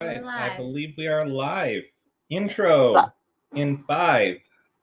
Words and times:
Right. 0.00 0.22
I 0.22 0.56
believe 0.56 0.94
we 0.96 1.08
are 1.08 1.26
live. 1.26 1.82
Intro 2.30 2.94
in 3.56 3.82
five, 3.88 4.36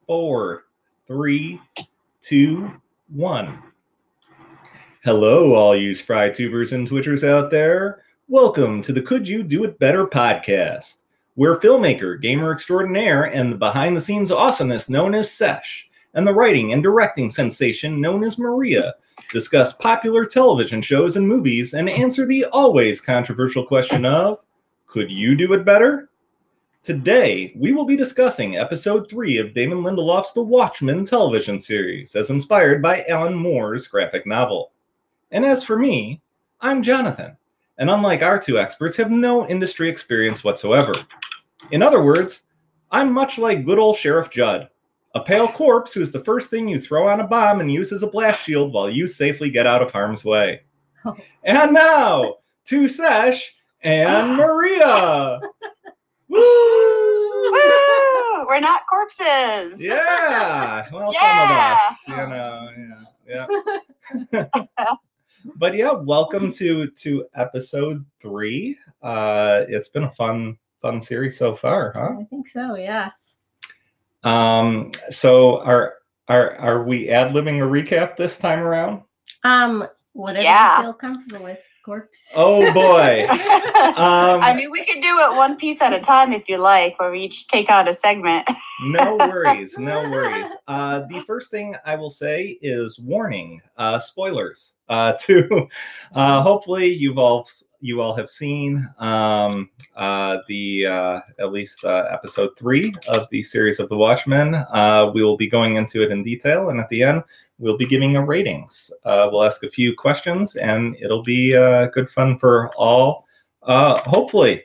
four, 0.05 0.65
three, 1.07 1.61
two, 2.21 2.69
one. 3.07 3.63
Hello, 5.05 5.53
all 5.53 5.73
you 5.73 5.95
spry 5.95 6.29
tubers 6.29 6.73
and 6.73 6.85
twitchers 6.85 7.25
out 7.25 7.49
there. 7.49 8.03
Welcome 8.27 8.81
to 8.81 8.91
the 8.91 9.01
Could 9.01 9.25
You 9.25 9.41
Do 9.41 9.63
It 9.63 9.79
Better 9.79 10.05
podcast, 10.05 10.97
where 11.35 11.55
filmmaker, 11.61 12.21
gamer 12.21 12.51
extraordinaire, 12.51 13.23
and 13.23 13.53
the 13.53 13.57
behind 13.57 13.95
the 13.95 14.01
scenes 14.01 14.31
awesomeness 14.31 14.89
known 14.89 15.15
as 15.15 15.31
Sesh, 15.31 15.89
and 16.13 16.27
the 16.27 16.33
writing 16.33 16.73
and 16.73 16.83
directing 16.83 17.29
sensation 17.29 18.01
known 18.01 18.21
as 18.25 18.37
Maria 18.37 18.93
discuss 19.31 19.71
popular 19.71 20.25
television 20.25 20.81
shows 20.81 21.15
and 21.15 21.25
movies 21.25 21.73
and 21.73 21.89
answer 21.89 22.25
the 22.25 22.43
always 22.47 22.99
controversial 22.99 23.65
question 23.65 24.03
of 24.03 24.41
could 24.95 25.11
you 25.11 25.35
do 25.35 25.51
it 25.51 25.65
better? 25.65 26.09
Today, 26.81 27.51
we 27.57 27.73
will 27.73 27.83
be 27.83 27.97
discussing 27.97 28.55
episode 28.55 29.09
3 29.09 29.39
of 29.39 29.53
Damon 29.53 29.79
Lindelof's 29.79 30.31
The 30.31 30.41
Watchmen 30.41 31.03
television 31.03 31.59
series, 31.59 32.15
as 32.15 32.29
inspired 32.29 32.81
by 32.81 33.03
Alan 33.09 33.35
Moore's 33.35 33.89
graphic 33.89 34.25
novel. 34.25 34.71
And 35.31 35.43
as 35.43 35.65
for 35.65 35.77
me, 35.77 36.21
I'm 36.61 36.81
Jonathan, 36.81 37.35
and 37.77 37.89
unlike 37.89 38.21
our 38.21 38.39
two 38.39 38.57
experts, 38.57 38.95
have 38.95 39.11
no 39.11 39.45
industry 39.49 39.89
experience 39.89 40.45
whatsoever. 40.45 40.93
In 41.71 41.81
other 41.81 42.01
words, 42.01 42.43
I'm 42.89 43.11
much 43.11 43.37
like 43.37 43.65
good 43.65 43.79
old 43.79 43.97
Sheriff 43.97 44.29
Judd, 44.29 44.69
a 45.13 45.19
pale 45.19 45.49
corpse 45.49 45.91
who's 45.93 46.13
the 46.13 46.23
first 46.23 46.49
thing 46.49 46.69
you 46.69 46.79
throw 46.79 47.05
on 47.09 47.19
a 47.19 47.27
bomb 47.27 47.59
and 47.59 47.69
use 47.69 47.91
as 47.91 48.03
a 48.03 48.07
blast 48.07 48.43
shield 48.43 48.71
while 48.71 48.89
you 48.89 49.07
safely 49.07 49.49
get 49.49 49.67
out 49.67 49.81
of 49.81 49.91
harm's 49.91 50.23
way. 50.23 50.61
Oh. 51.03 51.17
And 51.43 51.73
now, 51.73 52.35
to 52.67 52.87
Sesh 52.87 53.55
and 53.85 54.35
Maria. 54.35 55.39
Woo! 56.27 56.39
Woo! 57.51 58.45
We're 58.47 58.59
not 58.59 58.81
corpses. 58.87 59.81
Yeah. 59.81 60.87
Well, 60.91 61.13
Yeah. 61.13 61.79
some 62.07 62.17
of 62.17 62.17
us, 62.17 62.25
you 62.25 62.35
know, 62.35 62.69
yeah, 63.27 64.47
yeah. 64.81 64.95
but 65.57 65.75
yeah, 65.75 65.91
welcome 65.91 66.51
to 66.53 66.87
to 66.87 67.25
episode 67.35 68.03
three. 68.21 68.77
Uh, 69.03 69.65
it's 69.69 69.87
been 69.89 70.03
a 70.05 70.11
fun 70.11 70.57
fun 70.81 70.99
series 71.01 71.37
so 71.37 71.55
far, 71.55 71.93
huh? 71.95 72.15
I 72.19 72.23
think 72.25 72.47
so, 72.47 72.75
yes. 72.75 73.37
Um, 74.23 74.91
so 75.11 75.59
are 75.61 75.95
are 76.27 76.55
are 76.55 76.83
we 76.83 77.09
ad 77.09 77.33
libbing 77.33 77.59
a 77.59 77.69
recap 77.69 78.17
this 78.17 78.37
time 78.39 78.59
around? 78.59 79.03
Um, 79.43 79.87
whatever 80.15 80.43
Yeah. 80.43 80.77
you 80.77 80.83
feel 80.85 80.93
comfortable 80.93 81.43
with, 81.45 81.59
corpse. 81.85 82.31
Oh 82.35 82.73
boy. 82.73 83.27
Um, 83.85 84.41
I 84.41 84.53
mean, 84.55 84.71
we 84.71 84.83
could 84.83 84.99
do 84.99 85.19
it 85.19 85.35
one 85.35 85.57
piece 85.57 85.79
at 85.79 85.93
a 85.93 85.99
time 86.01 86.33
if 86.33 86.49
you 86.49 86.57
like, 86.57 86.99
where 86.99 87.11
we 87.11 87.21
each 87.21 87.47
take 87.47 87.69
on 87.69 87.87
a 87.87 87.93
segment. 87.93 88.49
no 88.81 89.15
worries, 89.15 89.77
no 89.77 90.01
worries. 90.09 90.49
Uh, 90.67 91.01
the 91.07 91.21
first 91.21 91.51
thing 91.51 91.75
I 91.85 91.95
will 91.95 92.09
say 92.09 92.57
is 92.61 92.99
warning, 92.99 93.61
uh, 93.77 93.99
spoilers. 93.99 94.73
Uh, 94.89 95.13
to 95.21 95.67
uh, 96.15 96.41
hopefully 96.41 96.87
you've 96.87 97.19
all 97.19 97.47
you 97.85 98.01
all 98.01 98.15
have 98.15 98.29
seen 98.29 98.89
um, 98.97 99.69
uh, 99.95 100.39
the 100.47 100.87
uh, 100.87 101.19
at 101.39 101.51
least 101.51 101.85
uh, 101.85 102.07
episode 102.11 102.49
three 102.57 102.91
of 103.07 103.27
the 103.29 103.43
series 103.43 103.79
of 103.79 103.89
The 103.89 103.95
Watchmen. 103.95 104.55
Uh, 104.55 105.11
we 105.13 105.23
will 105.23 105.37
be 105.37 105.47
going 105.47 105.75
into 105.75 106.01
it 106.01 106.11
in 106.11 106.23
detail, 106.23 106.69
and 106.69 106.79
at 106.79 106.89
the 106.89 107.03
end 107.03 107.23
we'll 107.59 107.77
be 107.77 107.85
giving 107.85 108.15
a 108.15 108.25
ratings. 108.25 108.91
Uh, 109.03 109.29
we'll 109.31 109.43
ask 109.43 109.63
a 109.63 109.69
few 109.69 109.95
questions, 109.95 110.55
and 110.55 110.97
it'll 110.99 111.21
be 111.21 111.55
uh, 111.55 111.85
good 111.87 112.09
fun 112.09 112.39
for 112.39 112.73
all. 112.75 113.27
Hopefully. 113.61 114.63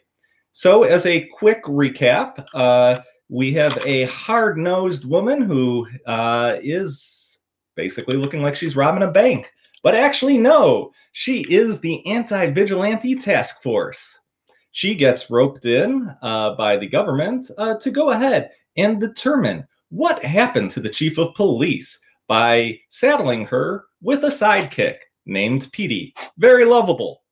So, 0.52 0.84
as 0.84 1.04
a 1.06 1.26
quick 1.26 1.62
recap, 1.64 3.02
we 3.28 3.52
have 3.52 3.78
a 3.84 4.04
hard 4.04 4.56
nosed 4.56 5.04
woman 5.04 5.42
who 5.42 5.86
is 6.62 7.38
basically 7.76 8.16
looking 8.16 8.42
like 8.42 8.56
she's 8.56 8.76
robbing 8.76 9.02
a 9.02 9.10
bank. 9.10 9.52
But 9.82 9.94
actually, 9.94 10.38
no, 10.38 10.92
she 11.12 11.46
is 11.52 11.80
the 11.80 12.06
anti 12.06 12.50
vigilante 12.50 13.16
task 13.16 13.62
force. 13.62 14.20
She 14.72 14.94
gets 14.94 15.30
roped 15.30 15.66
in 15.66 16.14
uh, 16.22 16.54
by 16.54 16.76
the 16.76 16.86
government 16.86 17.50
uh, 17.58 17.78
to 17.78 17.90
go 17.90 18.10
ahead 18.10 18.50
and 18.76 19.00
determine 19.00 19.66
what 19.88 20.24
happened 20.24 20.70
to 20.72 20.80
the 20.80 20.88
chief 20.88 21.18
of 21.18 21.34
police 21.34 21.98
by 22.28 22.78
saddling 22.88 23.44
her 23.46 23.84
with 24.02 24.24
a 24.24 24.28
sidekick 24.28 24.98
named 25.26 25.70
Petey. 25.72 26.14
Very 26.38 26.64
lovable. 26.64 27.22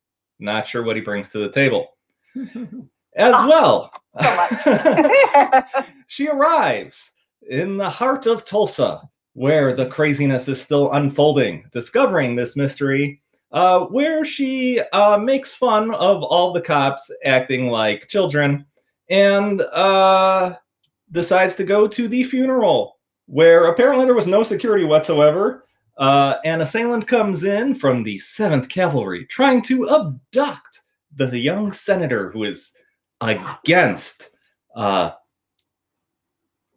Not 0.40 0.66
sure 0.66 0.82
what 0.82 0.96
he 0.96 1.02
brings 1.02 1.28
to 1.30 1.38
the 1.38 1.50
table. 1.50 1.90
As 3.16 3.34
well, 3.34 3.90
she 6.06 6.28
arrives 6.28 7.10
in 7.48 7.76
the 7.76 7.90
heart 7.90 8.26
of 8.26 8.44
Tulsa, 8.44 9.08
where 9.38 9.72
the 9.72 9.86
craziness 9.86 10.48
is 10.48 10.60
still 10.60 10.92
unfolding, 10.94 11.64
discovering 11.70 12.34
this 12.34 12.56
mystery, 12.56 13.20
uh, 13.52 13.78
where 13.82 14.24
she 14.24 14.80
uh, 14.92 15.16
makes 15.16 15.54
fun 15.54 15.94
of 15.94 16.24
all 16.24 16.52
the 16.52 16.60
cops 16.60 17.08
acting 17.24 17.68
like 17.68 18.08
children 18.08 18.66
and 19.08 19.60
uh, 19.60 20.56
decides 21.12 21.54
to 21.54 21.62
go 21.62 21.86
to 21.86 22.08
the 22.08 22.24
funeral, 22.24 22.98
where 23.26 23.66
apparently 23.66 24.04
there 24.04 24.14
was 24.16 24.26
no 24.26 24.42
security 24.42 24.84
whatsoever. 24.84 25.64
Uh, 25.98 26.34
an 26.44 26.60
assailant 26.60 27.06
comes 27.06 27.44
in 27.44 27.76
from 27.76 28.02
the 28.02 28.16
7th 28.16 28.68
Cavalry 28.68 29.24
trying 29.26 29.62
to 29.62 29.88
abduct 29.88 30.80
the 31.14 31.38
young 31.38 31.70
senator 31.70 32.32
who 32.32 32.42
is 32.42 32.72
against 33.20 34.30
uh, 34.74 35.12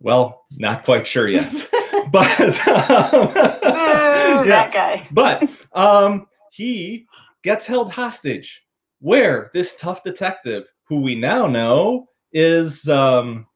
well, 0.01 0.45
not 0.51 0.83
quite 0.83 1.07
sure 1.07 1.27
yet, 1.27 1.69
but 2.11 2.67
um, 2.67 3.27
Boo, 3.31 3.39
yeah, 3.39 4.43
that 4.45 4.71
guy. 4.73 5.07
but 5.11 5.49
um, 5.73 6.27
he 6.51 7.05
gets 7.43 7.65
held 7.65 7.91
hostage. 7.91 8.61
Where 8.99 9.49
this 9.53 9.75
tough 9.77 10.03
detective, 10.03 10.65
who 10.83 10.97
we 11.01 11.15
now 11.15 11.47
know 11.47 12.07
is 12.33 12.87
um, 12.87 13.47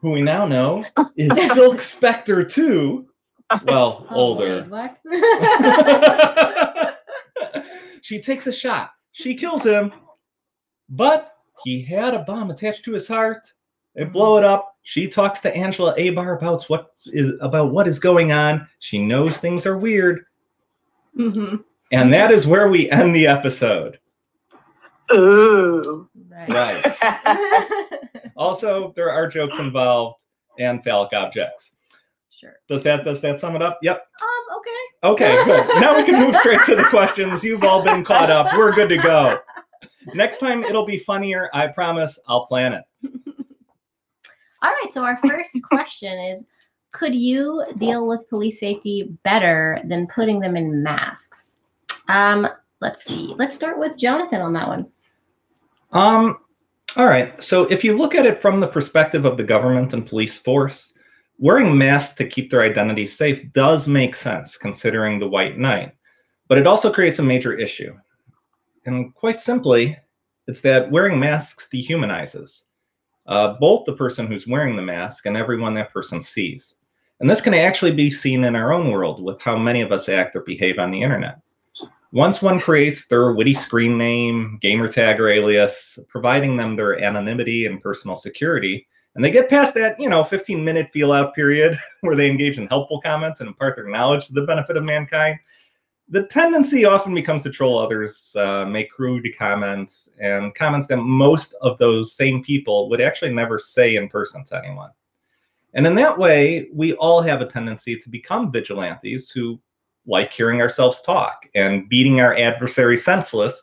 who 0.00 0.12
we 0.12 0.22
now 0.22 0.46
know 0.46 0.84
is 1.16 1.32
Silk 1.52 1.80
Spectre 1.80 2.42
two. 2.42 3.06
Well, 3.66 4.06
Oh, 4.10 4.16
older. 4.16 4.66
wait, 4.70 4.96
what? 5.04 6.94
she 8.02 8.20
takes 8.20 8.46
a 8.46 8.52
shot. 8.52 8.90
She 9.12 9.34
kills 9.34 9.62
him, 9.64 9.92
but 10.88 11.32
he 11.64 11.82
had 11.82 12.14
a 12.14 12.20
bomb 12.20 12.50
attached 12.50 12.84
to 12.86 12.92
his 12.92 13.06
heart. 13.06 13.46
They 13.94 14.04
blow 14.04 14.38
it 14.38 14.44
up. 14.44 14.76
She 14.82 15.08
talks 15.08 15.38
to 15.40 15.56
Angela 15.56 15.94
Abar 15.96 16.36
about 16.36 16.64
what 16.64 16.90
is 17.06 17.32
about 17.40 17.70
what 17.72 17.88
is 17.88 17.98
going 17.98 18.32
on. 18.32 18.66
She 18.80 18.98
knows 19.04 19.38
things 19.38 19.66
are 19.66 19.78
weird, 19.78 20.24
Mhm. 21.18 21.64
and 21.92 22.12
that 22.12 22.30
is 22.30 22.46
where 22.46 22.68
we 22.68 22.90
end 22.90 23.14
the 23.16 23.26
episode. 23.26 23.98
Ooh. 25.12 26.08
Right. 26.28 26.84
Right. 26.84 27.80
Also, 28.36 28.92
there 28.96 29.12
are 29.12 29.28
jokes 29.28 29.60
involved 29.60 30.20
and 30.58 30.82
phallic 30.82 31.12
objects. 31.12 31.76
sure. 32.30 32.54
Does 32.68 32.82
that 32.82 33.04
does 33.04 33.20
that 33.20 33.38
sum 33.38 33.54
it 33.54 33.62
up? 33.62 33.78
Yep. 33.80 34.04
Um, 34.20 34.58
okay. 34.58 35.34
Okay, 35.36 35.44
good. 35.44 35.80
Now 35.80 35.96
we 35.96 36.02
can 36.02 36.18
move 36.20 36.34
straight 36.34 36.60
to 36.66 36.74
the 36.74 36.82
questions. 36.82 37.44
You've 37.44 37.62
all 37.62 37.84
been 37.84 38.02
caught 38.04 38.32
up. 38.32 38.48
We're 38.58 38.72
good 38.72 38.88
to 38.88 38.96
go. 38.98 39.38
Next 40.14 40.38
time 40.38 40.64
it'll 40.64 40.84
be 40.84 40.98
funnier. 40.98 41.48
I 41.54 41.68
promise. 41.68 42.18
I'll 42.26 42.46
plan 42.46 42.72
it. 42.72 42.84
All 44.64 44.70
right, 44.70 44.94
so 44.94 45.04
our 45.04 45.18
first 45.18 45.62
question 45.70 46.18
is 46.18 46.46
Could 46.92 47.14
you 47.14 47.62
deal 47.76 48.08
with 48.08 48.28
police 48.30 48.58
safety 48.58 49.10
better 49.22 49.78
than 49.84 50.06
putting 50.06 50.40
them 50.40 50.56
in 50.56 50.82
masks? 50.82 51.58
Um, 52.08 52.48
let's 52.80 53.04
see. 53.04 53.34
Let's 53.36 53.54
start 53.54 53.78
with 53.78 53.98
Jonathan 53.98 54.40
on 54.40 54.54
that 54.54 54.66
one. 54.66 54.86
Um, 55.92 56.38
all 56.96 57.04
right. 57.04 57.40
So 57.42 57.64
if 57.64 57.84
you 57.84 57.98
look 57.98 58.14
at 58.14 58.24
it 58.24 58.40
from 58.40 58.58
the 58.58 58.66
perspective 58.66 59.26
of 59.26 59.36
the 59.36 59.44
government 59.44 59.92
and 59.92 60.06
police 60.06 60.38
force, 60.38 60.94
wearing 61.38 61.76
masks 61.76 62.14
to 62.16 62.26
keep 62.26 62.50
their 62.50 62.62
identity 62.62 63.06
safe 63.06 63.52
does 63.52 63.86
make 63.86 64.16
sense 64.16 64.56
considering 64.56 65.18
the 65.18 65.28
white 65.28 65.58
knight. 65.58 65.92
But 66.48 66.56
it 66.56 66.66
also 66.66 66.90
creates 66.90 67.18
a 67.18 67.22
major 67.22 67.52
issue. 67.52 67.94
And 68.86 69.14
quite 69.14 69.42
simply, 69.42 69.98
it's 70.46 70.62
that 70.62 70.90
wearing 70.90 71.20
masks 71.20 71.68
dehumanizes 71.70 72.62
uh, 73.26 73.54
both 73.54 73.84
the 73.84 73.94
person 73.94 74.26
who's 74.26 74.46
wearing 74.46 74.76
the 74.76 74.82
mask 74.82 75.26
and 75.26 75.36
everyone 75.36 75.74
that 75.74 75.92
person 75.92 76.20
sees. 76.20 76.76
And 77.20 77.30
this 77.30 77.40
can 77.40 77.54
actually 77.54 77.92
be 77.92 78.10
seen 78.10 78.44
in 78.44 78.56
our 78.56 78.72
own 78.72 78.90
world 78.90 79.22
with 79.22 79.40
how 79.40 79.56
many 79.56 79.80
of 79.80 79.92
us 79.92 80.08
act 80.08 80.36
or 80.36 80.40
behave 80.40 80.78
on 80.78 80.90
the 80.90 81.02
internet. 81.02 81.48
Once 82.12 82.40
one 82.40 82.60
creates 82.60 83.06
their 83.06 83.32
witty 83.32 83.54
screen 83.54 83.98
name, 83.98 84.58
gamer 84.60 84.86
tag, 84.86 85.20
or 85.20 85.28
alias, 85.28 85.98
providing 86.08 86.56
them 86.56 86.76
their 86.76 87.02
anonymity 87.02 87.66
and 87.66 87.82
personal 87.82 88.14
security, 88.14 88.86
and 89.14 89.24
they 89.24 89.30
get 89.30 89.48
past 89.48 89.74
that, 89.74 89.98
you 89.98 90.08
know, 90.08 90.24
15 90.24 90.64
minute 90.64 90.90
feel 90.92 91.12
out 91.12 91.34
period 91.34 91.78
where 92.00 92.16
they 92.16 92.30
engage 92.30 92.58
in 92.58 92.66
helpful 92.66 93.00
comments 93.00 93.40
and 93.40 93.48
impart 93.48 93.76
their 93.76 93.88
knowledge 93.88 94.26
to 94.26 94.32
the 94.32 94.46
benefit 94.46 94.76
of 94.76 94.84
mankind, 94.84 95.38
the 96.08 96.24
tendency 96.24 96.84
often 96.84 97.14
becomes 97.14 97.42
to 97.42 97.50
troll 97.50 97.78
others, 97.78 98.34
uh, 98.36 98.66
make 98.66 98.90
crude 98.90 99.26
comments, 99.38 100.10
and 100.20 100.54
comments 100.54 100.86
that 100.88 100.98
most 100.98 101.54
of 101.62 101.78
those 101.78 102.12
same 102.12 102.42
people 102.42 102.90
would 102.90 103.00
actually 103.00 103.32
never 103.32 103.58
say 103.58 103.96
in 103.96 104.08
person 104.08 104.44
to 104.44 104.58
anyone. 104.58 104.90
And 105.72 105.86
in 105.86 105.94
that 105.96 106.16
way, 106.16 106.68
we 106.72 106.92
all 106.94 107.20
have 107.22 107.40
a 107.40 107.46
tendency 107.46 107.96
to 107.96 108.08
become 108.08 108.52
vigilantes 108.52 109.30
who 109.30 109.60
like 110.06 110.32
hearing 110.32 110.60
ourselves 110.60 111.02
talk 111.02 111.48
and 111.54 111.88
beating 111.88 112.20
our 112.20 112.36
adversary 112.36 112.96
senseless 112.96 113.62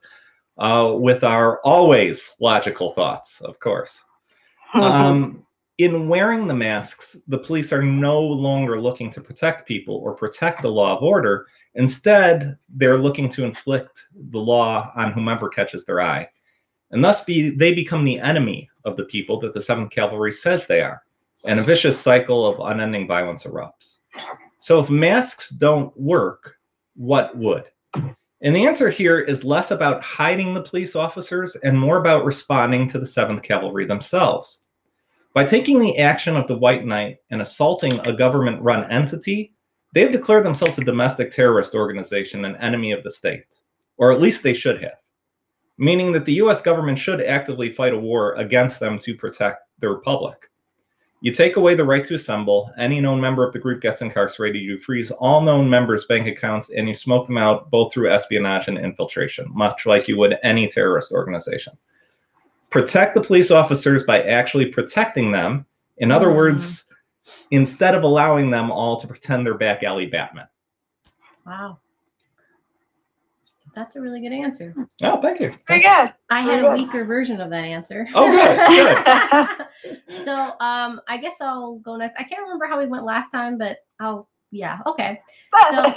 uh, 0.58 0.94
with 0.98 1.24
our 1.24 1.60
always 1.62 2.36
logical 2.40 2.92
thoughts, 2.92 3.42
of 3.42 3.60
course. 3.60 4.04
Um, 4.74 5.46
in 5.78 6.08
wearing 6.08 6.48
the 6.48 6.54
masks, 6.54 7.18
the 7.28 7.38
police 7.38 7.72
are 7.72 7.82
no 7.82 8.22
longer 8.22 8.80
looking 8.80 9.10
to 9.12 9.22
protect 9.22 9.68
people 9.68 9.96
or 9.96 10.14
protect 10.14 10.62
the 10.62 10.70
law 10.70 10.96
of 10.96 11.04
order. 11.04 11.48
Instead, 11.76 12.58
they're 12.70 12.98
looking 12.98 13.30
to 13.30 13.46
inflict 13.46 14.06
the 14.32 14.40
law 14.40 14.92
on 14.96 15.12
whomever 15.12 15.48
catches 15.48 15.86
their 15.86 16.02
eye. 16.02 16.28
And 16.92 17.04
thus 17.04 17.24
be, 17.24 17.50
they 17.50 17.74
become 17.74 18.04
the 18.04 18.20
enemy 18.20 18.68
of 18.84 18.98
the 18.98 19.06
people 19.06 19.40
that 19.40 19.54
the 19.54 19.60
7th 19.62 19.92
Cavalry 19.92 20.32
says 20.32 20.68
they 20.68 20.82
are. 20.82 21.02
And 21.46 21.58
a 21.58 21.64
vicious 21.64 22.00
cycle 22.00 22.46
of 22.46 22.72
unending 22.72 23.08
violence 23.08 23.44
erupts. 23.44 24.00
So 24.58 24.80
if 24.80 24.90
masks 24.90 25.50
don't 25.50 25.96
work, 26.00 26.58
what 26.96 27.36
would? 27.38 27.64
And 27.96 28.56
the 28.56 28.66
answer 28.66 28.90
here 28.90 29.20
is 29.20 29.44
less 29.44 29.72
about 29.72 30.04
hiding 30.04 30.54
the 30.54 30.64
police 30.64 30.96
officers 30.96 31.56
and 31.64 31.80
more 31.80 31.98
about 31.98 32.26
responding 32.26 32.88
to 32.90 33.00
the 33.00 33.06
7th 33.06 33.44
Cavalry 33.44 33.86
themselves. 33.86 34.64
By 35.34 35.46
taking 35.46 35.80
the 35.80 35.98
action 36.00 36.36
of 36.36 36.48
the 36.48 36.58
White 36.58 36.86
Knight 36.86 37.20
and 37.30 37.42
assaulting 37.42 38.00
a 38.02 38.12
government 38.12 38.62
run 38.62 38.92
entity, 38.92 39.54
they've 39.94 40.12
declared 40.12 40.46
themselves 40.46 40.78
a 40.78 40.84
domestic 40.84 41.32
terrorist 41.32 41.76
organization, 41.76 42.46
an 42.46 42.56
enemy 42.58 42.92
of 42.92 43.04
the 43.04 43.12
state. 43.12 43.60
Or 43.98 44.12
at 44.12 44.22
least 44.22 44.44
they 44.44 44.54
should 44.54 44.82
have. 44.82 45.00
Meaning 45.78 46.12
that 46.14 46.26
the 46.26 46.36
US 46.36 46.62
government 46.62 46.98
should 46.98 47.22
actively 47.22 47.74
fight 47.74 47.94
a 47.94 47.98
war 47.98 48.34
against 48.36 48.80
them 48.80 48.98
to 49.00 49.16
protect 49.16 49.68
the 49.80 49.90
Republic. 49.90 50.50
You 51.22 51.32
take 51.32 51.56
away 51.56 51.76
the 51.76 51.86
right 51.86 52.04
to 52.06 52.16
assemble, 52.16 52.72
any 52.80 53.00
known 53.00 53.22
member 53.22 53.46
of 53.46 53.54
the 53.54 53.60
group 53.60 53.82
gets 53.82 54.02
incarcerated, 54.02 54.62
you 54.62 54.80
freeze 54.80 55.12
all 55.12 55.42
known 55.42 55.70
members' 55.70 56.06
bank 56.06 56.28
accounts, 56.28 56.72
and 56.72 56.88
you 56.88 56.96
smoke 56.96 57.28
them 57.28 57.38
out 57.38 57.70
both 57.70 57.94
through 57.94 58.12
espionage 58.12 58.68
and 58.68 58.78
infiltration, 58.78 59.46
much 59.54 59.86
like 59.86 60.08
you 60.08 60.18
would 60.18 60.38
any 60.44 60.68
terrorist 60.68 61.12
organization 61.12 61.78
protect 62.72 63.14
the 63.14 63.22
police 63.22 63.52
officers 63.52 64.04
by 64.04 64.24
actually 64.24 64.66
protecting 64.66 65.32
them. 65.32 65.66
In 65.98 66.10
other 66.10 66.30
Mhm. 66.30 66.36
words, 66.36 66.86
instead 67.52 67.96
of 67.96 68.04
allowing 68.04 68.50
them 68.50 68.72
all 68.72 69.00
to 69.00 69.08
pretend 69.08 69.46
they're 69.46 69.54
back 69.58 69.84
alley 69.84 70.06
Batman. 70.08 70.48
Wow. 71.46 71.80
That's 73.74 73.96
a 73.96 74.02
really 74.02 74.20
good 74.20 74.34
answer. 74.34 74.76
Oh, 75.02 75.22
thank 75.22 75.40
you. 75.40 75.50
Very 75.68 75.82
good. 75.82 76.14
I 76.30 76.42
had 76.42 76.46
Very 76.46 76.60
a 76.60 76.70
good. 76.72 76.74
weaker 76.74 77.06
version 77.06 77.40
of 77.40 77.50
that 77.52 77.64
answer. 77.64 78.06
Oh, 78.14 78.30
good, 78.30 79.68
so 80.26 80.34
um 80.60 81.00
I 81.08 81.18
guess 81.18 81.40
I'll 81.40 81.76
go 81.80 81.96
next. 81.96 82.16
I 82.20 82.24
can't 82.24 82.42
remember 82.42 82.66
how 82.68 82.78
we 82.78 82.88
went 82.88 83.06
last 83.06 83.30
time, 83.32 83.58
but 83.58 83.78
I'll 84.00 84.28
yeah, 84.52 84.80
okay. 84.86 85.22
So- 85.70 85.84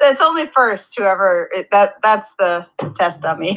that's 0.00 0.20
only 0.20 0.44
first. 0.46 0.98
Whoever 0.98 1.48
that 1.70 1.94
that's 2.02 2.34
the 2.34 2.66
test 2.98 3.22
dummy. 3.22 3.56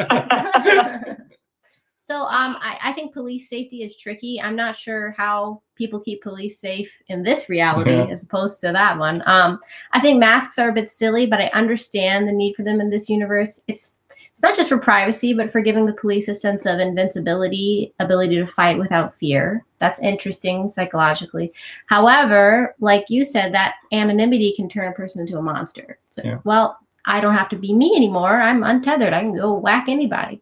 So 2.08 2.22
um 2.22 2.56
I, 2.62 2.78
I 2.86 2.94
think 2.94 3.14
police 3.14 3.50
safety 3.50 3.84
is 3.84 3.98
tricky. 3.98 4.40
I'm 4.42 4.56
not 4.56 4.78
sure 4.78 5.14
how 5.18 5.62
people 5.76 6.00
keep 6.00 6.24
police 6.24 6.58
safe 6.58 6.92
in 7.08 7.22
this 7.22 7.50
reality 7.50 7.92
Yeah. 7.92 8.06
as 8.06 8.24
opposed 8.24 8.62
to 8.62 8.72
that 8.72 8.98
one. 8.98 9.22
Um 9.26 9.60
I 9.92 10.00
think 10.00 10.18
masks 10.20 10.58
are 10.58 10.70
a 10.70 10.74
bit 10.80 10.90
silly, 10.90 11.26
but 11.28 11.42
I 11.42 11.48
understand 11.62 12.28
the 12.28 12.32
need 12.32 12.56
for 12.56 12.64
them 12.64 12.80
in 12.80 12.90
this 12.90 13.10
universe. 13.10 13.60
It's 13.68 13.96
it's 14.32 14.42
not 14.44 14.56
just 14.56 14.70
for 14.70 14.78
privacy, 14.78 15.34
but 15.34 15.52
for 15.52 15.62
giving 15.62 15.86
the 15.88 15.94
police 16.02 16.28
a 16.28 16.36
sense 16.36 16.68
of 16.68 16.80
invincibility, 16.80 17.92
ability 18.00 18.36
to 18.36 18.46
fight 18.46 18.78
without 18.78 19.16
fear. 19.16 19.66
That's 19.80 20.00
interesting 20.00 20.68
psychologically. 20.68 21.52
However, 21.88 22.76
like 22.80 23.10
you 23.10 23.26
said, 23.26 23.52
that 23.56 23.76
anonymity 23.92 24.54
can 24.56 24.70
turn 24.70 24.92
a 24.92 24.96
person 24.96 25.22
into 25.22 25.40
a 25.40 25.42
monster. 25.42 25.98
So, 26.12 26.22
Yeah. 26.24 26.38
well, 26.44 26.78
I 27.06 27.20
don't 27.20 27.34
have 27.36 27.50
to 27.50 27.56
be 27.56 27.74
me 27.74 27.94
anymore. 27.96 28.40
I'm 28.40 28.62
untethered. 28.64 29.12
I 29.14 29.22
can 29.22 29.36
go 29.36 29.56
whack 29.58 29.86
anybody. 29.90 30.40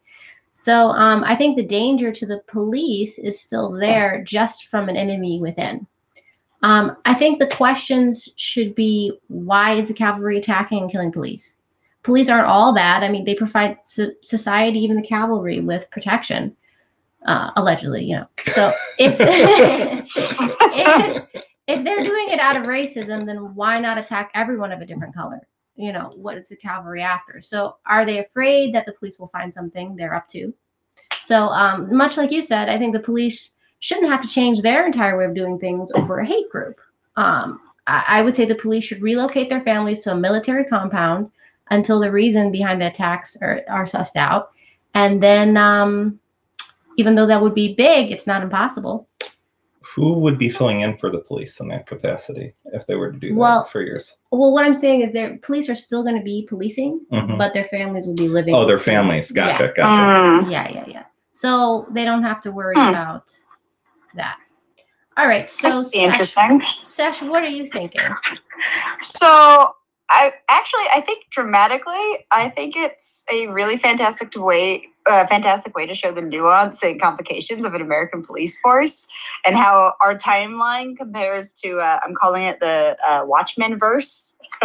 So 0.58 0.92
um, 0.92 1.26
I 1.26 1.36
think 1.36 1.58
the 1.58 1.66
danger 1.66 2.14
to 2.14 2.26
the 2.26 2.42
police 2.48 3.20
is 3.20 3.38
still 3.38 3.72
there 3.72 4.24
just 4.24 4.68
from 4.68 4.88
an 4.88 4.96
enemy 4.96 5.42
within. 5.42 5.86
Um, 6.64 6.96
I 7.04 7.14
think 7.14 7.40
the 7.40 7.48
questions 7.48 8.30
should 8.38 8.74
be 8.74 9.12
why 9.28 9.74
is 9.74 9.90
the 9.90 9.94
cavalry 9.94 10.38
attacking 10.38 10.82
and 10.82 10.90
killing 10.90 11.12
police? 11.12 11.58
Police 12.04 12.30
aren't 12.30 12.48
all 12.48 12.74
bad. 12.74 13.04
I 13.04 13.10
mean, 13.10 13.26
they 13.26 13.36
provide 13.36 13.80
so- 13.84 14.14
society, 14.22 14.80
even 14.80 14.96
the 14.96 15.06
cavalry, 15.06 15.60
with 15.60 15.92
protection, 15.92 16.56
uh, 17.26 17.52
allegedly, 17.58 18.06
you 18.06 18.16
know. 18.16 18.28
So 18.46 18.72
if, 18.98 19.18
if 20.72 21.28
if 21.68 21.84
they're 21.84 22.04
doing 22.04 22.30
it 22.30 22.40
out 22.40 22.56
of 22.56 22.64
racism, 22.64 23.26
then 23.26 23.56
why 23.56 23.82
not 23.82 23.98
attack 23.98 24.32
everyone 24.34 24.72
of 24.72 24.80
a 24.80 24.86
different 24.86 25.14
color? 25.14 25.46
You 25.76 25.92
know, 25.92 26.14
what 26.16 26.38
is 26.38 26.48
the 26.48 26.56
cavalry 26.56 27.02
after? 27.02 27.42
So 27.42 27.78
are 27.86 28.06
they 28.06 28.20
afraid 28.20 28.74
that 28.74 28.86
the 28.86 28.94
police 28.94 29.20
will 29.20 29.28
find 29.28 29.54
something 29.54 29.96
they're 29.96 30.16
up 30.16 30.28
to? 30.30 30.54
So 31.22 31.48
um, 31.50 31.96
much 31.96 32.18
like 32.18 32.32
you 32.32 32.42
said, 32.42 32.70
I 32.70 32.78
think 32.78 32.94
the 32.94 33.00
police 33.00 33.52
shouldn't 33.80 34.10
have 34.10 34.22
to 34.22 34.28
change 34.28 34.62
their 34.62 34.86
entire 34.86 35.18
way 35.18 35.26
of 35.26 35.36
doing 35.36 35.60
things 35.60 35.92
over 35.92 36.20
a 36.20 36.26
hate 36.26 36.50
group. 36.50 36.80
Um, 37.18 37.60
I, 37.88 38.04
I 38.08 38.22
would 38.22 38.36
say 38.36 38.46
the 38.46 38.56
police 38.56 38.84
should 38.84 39.02
relocate 39.02 39.50
their 39.50 39.62
families 39.62 40.00
to 40.00 40.12
a 40.12 40.16
military 40.16 40.66
compound 40.66 41.30
until 41.72 42.00
the 42.00 42.12
reason 42.12 42.52
behind 42.52 42.82
the 42.82 42.88
attacks 42.88 43.38
are, 43.42 43.62
are 43.68 43.86
sussed 43.86 44.16
out. 44.16 44.52
And 44.94 45.22
then, 45.22 45.58
um, 45.58 46.20
even 46.98 47.16
though 47.16 47.26
that 47.26 47.42
would 47.42 47.56
be 47.56 47.76
big, 47.76 48.12
it's 48.12 48.28
not 48.28 48.42
impossible. 48.42 49.08
Who 49.96 50.14
would 50.20 50.38
be 50.38 50.50
filling 50.50 50.82
in 50.82 50.98
for 50.98 51.10
the 51.10 51.20
police 51.20 51.62
in 51.62 51.70
that 51.70 51.88
capacity 51.88 52.54
if 52.74 52.86
they 52.86 52.96
were 52.96 53.14
to 53.14 53.18
do 53.18 53.30
that 53.30 53.36
Well, 53.36 53.66
for 53.72 53.82
years? 53.82 54.18
Well, 54.32 54.52
what 54.52 54.66
I'm 54.66 54.74
saying 54.74 55.02
is, 55.04 55.14
their 55.14 55.38
police 55.38 55.70
are 55.70 55.76
still 55.76 56.04
going 56.04 56.18
to 56.18 56.22
be 56.24 56.46
policing, 56.50 57.00
Mhm. 57.14 57.38
but 57.38 57.54
their 57.54 57.64
families 57.70 58.06
will 58.06 58.16
be 58.16 58.28
living. 58.28 58.54
Oh, 58.54 58.66
their 58.66 58.78
families. 58.80 59.32
Yeah. 59.34 59.54
Gotcha. 59.54 59.74
Gotcha. 59.74 60.46
Mm. 60.46 60.52
Yeah, 60.52 60.68
yeah, 60.70 60.84
yeah. 60.86 61.04
So 61.32 61.88
they 61.92 62.04
don't 62.04 62.24
have 62.24 62.42
to 62.42 62.52
worry 62.52 62.76
Hmm. 62.76 62.90
about 62.90 63.34
that. 64.16 64.38
All 65.18 65.28
right. 65.28 65.50
So, 65.50 65.70
That's 65.70 65.92
Sesh, 65.94 66.02
interesting. 66.04 66.62
Sesh, 66.84 67.22
what 67.22 67.42
are 67.42 67.48
you 67.48 67.68
thinking? 67.70 68.02
So 69.02 69.76
I 70.10 70.32
actually 70.50 70.86
I 70.94 71.02
think 71.02 71.26
dramatically 71.32 72.26
I 72.32 72.50
think 72.50 72.76
it's 72.76 73.26
a 73.32 73.48
really 73.48 73.78
fantastic 73.78 74.36
way 74.36 74.88
uh, 75.08 75.26
fantastic 75.28 75.76
way 75.76 75.86
to 75.86 75.94
show 75.94 76.12
the 76.12 76.22
nuance 76.22 76.84
and 76.84 77.00
complications 77.00 77.64
of 77.64 77.74
an 77.74 77.82
American 77.82 78.24
police 78.24 78.60
force 78.60 79.08
and 79.46 79.56
how 79.56 79.94
our 80.02 80.16
timeline 80.16 80.98
compares 80.98 81.54
to 81.54 81.80
uh, 81.80 82.00
I'm 82.04 82.16
calling 82.16 82.44
it 82.44 82.60
the 82.60 82.98
uh, 83.08 83.22
Watchmen 83.26 83.78
verse. 83.78 84.36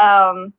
um, 0.00 0.52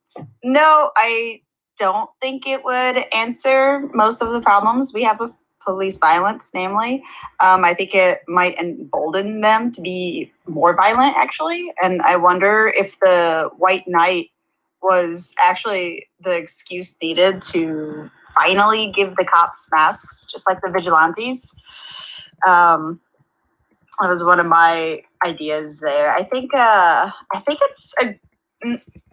no, 0.44 0.90
I 0.96 1.42
don't 1.78 2.10
think 2.20 2.46
it 2.46 2.64
would 2.64 3.04
answer 3.14 3.88
most 3.92 4.22
of 4.22 4.32
the 4.32 4.40
problems 4.40 4.92
we 4.94 5.02
have 5.02 5.20
with 5.20 5.36
police 5.66 5.98
violence, 5.98 6.52
namely. 6.54 7.02
Um, 7.40 7.64
I 7.64 7.74
think 7.74 7.94
it 7.94 8.20
might 8.28 8.56
embolden 8.58 9.40
them 9.40 9.72
to 9.72 9.80
be 9.80 10.32
more 10.46 10.74
violent, 10.74 11.16
actually. 11.16 11.72
And 11.82 12.00
I 12.02 12.16
wonder 12.16 12.68
if 12.68 12.98
the 13.00 13.50
White 13.56 13.84
Knight 13.86 14.30
was 14.82 15.34
actually 15.42 16.06
the 16.20 16.36
excuse 16.36 16.96
needed 17.02 17.42
to 17.42 18.10
finally 18.34 18.92
give 18.94 19.16
the 19.16 19.24
cops 19.24 19.68
masks, 19.72 20.26
just 20.30 20.48
like 20.48 20.60
the 20.62 20.70
vigilantes. 20.70 21.54
Um, 22.46 23.00
that 24.00 24.08
was 24.08 24.22
one 24.22 24.38
of 24.38 24.46
my 24.46 25.02
ideas 25.24 25.80
there. 25.80 26.14
I 26.14 26.22
think. 26.22 26.50
Uh, 26.54 27.10
I 27.34 27.38
think 27.40 27.58
it's 27.62 27.94
a 28.02 28.14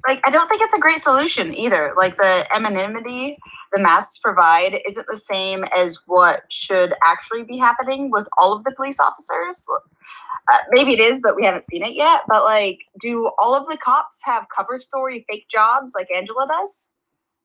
like. 0.07 0.21
I 0.25 0.31
don't 0.31 0.47
think 0.49 0.61
it's 0.61 0.73
a 0.73 0.79
great 0.79 1.01
solution 1.01 1.55
either. 1.55 1.93
Like 1.97 2.17
the 2.17 2.47
anonymity 2.53 3.37
the 3.73 3.81
masks 3.81 4.19
provide 4.19 4.79
isn't 4.87 5.07
the 5.09 5.17
same 5.17 5.65
as 5.75 5.99
what 6.05 6.41
should 6.49 6.93
actually 7.03 7.43
be 7.43 7.57
happening 7.57 8.11
with 8.11 8.27
all 8.39 8.53
of 8.53 8.63
the 8.63 8.73
police 8.75 8.99
officers. 8.99 9.67
Uh, 10.51 10.57
maybe 10.71 10.93
it 10.93 10.99
is, 10.99 11.21
but 11.21 11.35
we 11.35 11.45
haven't 11.45 11.65
seen 11.65 11.83
it 11.83 11.95
yet. 11.95 12.21
But 12.27 12.43
like, 12.43 12.79
do 12.99 13.31
all 13.41 13.55
of 13.55 13.67
the 13.69 13.77
cops 13.77 14.21
have 14.23 14.45
cover 14.55 14.77
story 14.77 15.25
fake 15.29 15.47
jobs 15.49 15.93
like 15.95 16.07
Angela 16.13 16.47
does? 16.47 16.93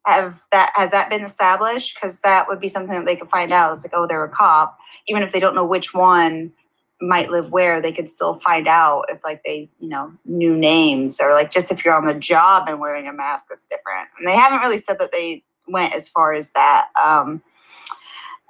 Have 0.06 0.42
that 0.52 0.72
has 0.74 0.90
that 0.90 1.10
been 1.10 1.22
established? 1.22 1.94
Because 1.96 2.20
that 2.20 2.48
would 2.48 2.60
be 2.60 2.68
something 2.68 2.94
that 2.94 3.06
they 3.06 3.16
could 3.16 3.30
find 3.30 3.52
out. 3.52 3.72
It's 3.72 3.84
like, 3.84 3.92
oh, 3.94 4.06
they're 4.06 4.24
a 4.24 4.28
cop, 4.28 4.78
even 5.06 5.22
if 5.22 5.32
they 5.32 5.40
don't 5.40 5.54
know 5.54 5.66
which 5.66 5.94
one 5.94 6.52
might 7.00 7.30
live 7.30 7.52
where. 7.52 7.80
They 7.80 7.92
could 7.92 8.08
still 8.08 8.34
find 8.40 8.66
out 8.66 9.06
if 9.08 9.22
like 9.24 9.42
they, 9.44 9.68
you 9.80 9.88
know, 9.88 10.12
knew 10.24 10.56
names 10.56 11.20
or 11.20 11.32
like 11.32 11.50
just 11.50 11.70
if 11.70 11.84
you're 11.84 11.94
on 11.94 12.06
the 12.06 12.14
job 12.14 12.68
and 12.68 12.80
wearing 12.80 13.08
a 13.08 13.12
mask, 13.12 13.48
that's 13.48 13.66
different. 13.66 14.08
And 14.18 14.26
they 14.26 14.36
haven't 14.36 14.60
really 14.60 14.78
said 14.78 14.98
that 14.98 15.12
they 15.12 15.42
went 15.68 15.94
as 15.94 16.08
far 16.08 16.32
as 16.32 16.52
that. 16.52 16.88
Um, 17.02 17.42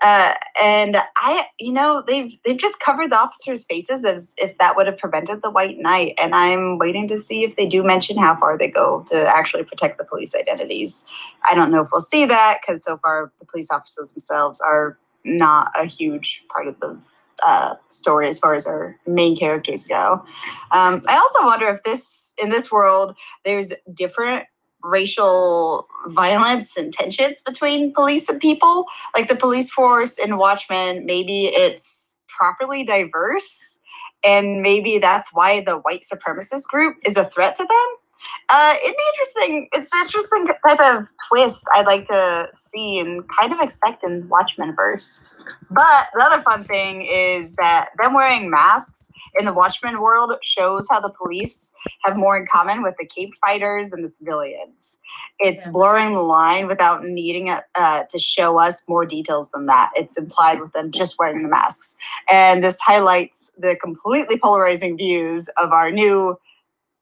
Uh, 0.00 0.33
and 0.62 0.97
I, 1.17 1.47
you 1.59 1.73
know, 1.73 2.05
they've 2.07 2.38
they've 2.45 2.57
just 2.57 2.78
covered 2.78 3.11
the 3.11 3.17
officers' 3.17 3.64
faces 3.64 4.05
as 4.05 4.33
if 4.38 4.57
that 4.59 4.76
would 4.76 4.87
have 4.87 4.97
prevented 4.97 5.43
the 5.43 5.50
White 5.50 5.78
Knight. 5.78 6.14
And 6.19 6.37
I'm 6.37 6.78
waiting 6.78 7.09
to 7.09 7.19
see 7.19 7.43
if 7.43 7.57
they 7.57 7.67
do 7.67 7.83
mention 7.83 8.17
how 8.17 8.37
far 8.38 8.57
they 8.57 8.71
go 8.71 9.02
to 9.09 9.26
actually 9.26 9.64
protect 9.64 9.99
the 9.99 10.05
police 10.05 10.37
identities. 10.37 11.05
I 11.50 11.55
don't 11.57 11.73
know 11.73 11.83
if 11.83 11.88
we'll 11.90 12.00
see 12.00 12.26
that 12.26 12.59
because 12.61 12.85
so 12.85 12.99
far 12.99 13.33
the 13.40 13.47
police 13.47 13.73
officers 13.73 14.12
themselves 14.12 14.61
are 14.61 14.97
not 15.25 15.73
a 15.75 15.85
huge 15.85 16.45
part 16.49 16.69
of 16.69 16.78
the 16.78 16.97
uh, 17.45 17.75
story 17.88 18.28
as 18.28 18.38
far 18.38 18.54
as 18.54 18.66
our 18.66 18.97
main 19.07 19.37
characters 19.37 19.85
go. 19.85 20.25
Um, 20.73 21.02
I 21.09 21.16
also 21.16 21.45
wonder 21.45 21.66
if 21.66 21.83
this 21.83 22.35
in 22.42 22.50
this 22.50 22.71
world 22.71 23.16
there's 23.45 23.73
different 23.95 24.47
racial 24.83 25.88
violence 26.07 26.76
and 26.76 26.92
tensions 26.92 27.42
between 27.42 27.92
police 27.92 28.28
and 28.28 28.40
people. 28.40 28.87
Like 29.14 29.28
the 29.28 29.37
police 29.37 29.71
force 29.71 30.18
in 30.18 30.38
Watchmen, 30.38 31.04
maybe 31.04 31.47
it's 31.47 32.18
properly 32.28 32.85
diverse, 32.85 33.78
and 34.25 34.62
maybe 34.62 34.99
that's 34.99 35.30
why 35.33 35.61
the 35.61 35.78
white 35.78 36.02
supremacist 36.02 36.68
group 36.68 36.97
is 37.04 37.16
a 37.16 37.25
threat 37.25 37.57
to 37.57 37.64
them. 37.64 38.08
Uh, 38.51 38.75
it'd 38.83 38.97
be 38.97 39.03
interesting. 39.15 39.69
It's 39.73 39.91
an 39.95 40.03
interesting 40.03 40.47
type 40.67 40.81
of 40.81 41.09
twist 41.29 41.65
I'd 41.75 41.87
like 41.87 42.09
to 42.09 42.49
see 42.55 42.99
and 43.01 43.25
kind 43.41 43.53
of 43.53 43.61
expect 43.61 44.05
in 44.05 44.29
Watchmen 44.29 44.75
verse. 44.75 45.23
But 45.71 46.09
the 46.15 46.25
other 46.25 46.43
fun 46.43 46.65
thing 46.65 47.07
is 47.11 47.57
that 47.57 47.91
them 47.99 48.15
wearing 48.15 48.51
masks 48.51 49.11
in 49.39 49.47
the 49.47 49.53
Watchmen 49.53 50.01
world 50.01 50.33
shows 50.43 50.87
how 50.91 51.01
the 51.01 51.11
police 51.11 51.75
have 52.05 52.17
more 52.17 52.37
in 52.37 52.47
common 52.53 52.83
with 52.83 52.95
the 52.99 53.07
Cape 53.07 53.33
fighters 53.47 53.93
and 53.93 54.05
the 54.05 54.11
civilians. 54.11 54.99
It's 55.39 55.67
Yeah. 55.67 55.73
blurring 55.73 56.15
the 56.15 56.23
line 56.23 56.67
without 56.67 57.05
needing 57.05 57.51
uh, 57.51 58.05
to 58.05 58.19
show 58.19 58.59
us 58.59 58.87
more 58.89 59.07
details 59.07 59.51
than 59.51 59.67
that. 59.67 59.91
It's 59.95 60.19
implied 60.19 60.61
with 60.61 60.73
them 60.73 60.91
just 60.91 61.19
wearing 61.19 61.43
the 61.43 61.49
masks. 61.49 61.97
And 62.31 62.63
this 62.63 62.81
highlights 62.81 63.51
the 63.59 63.77
completely 63.77 64.39
polarizing 64.39 64.97
views 64.97 65.49
of 65.63 65.73
our 65.73 65.91
new 65.91 66.39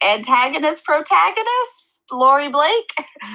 antagonist 0.05 0.85
protagonist, 0.85 2.05
Laurie 2.13 2.49
Blake, 2.49 2.93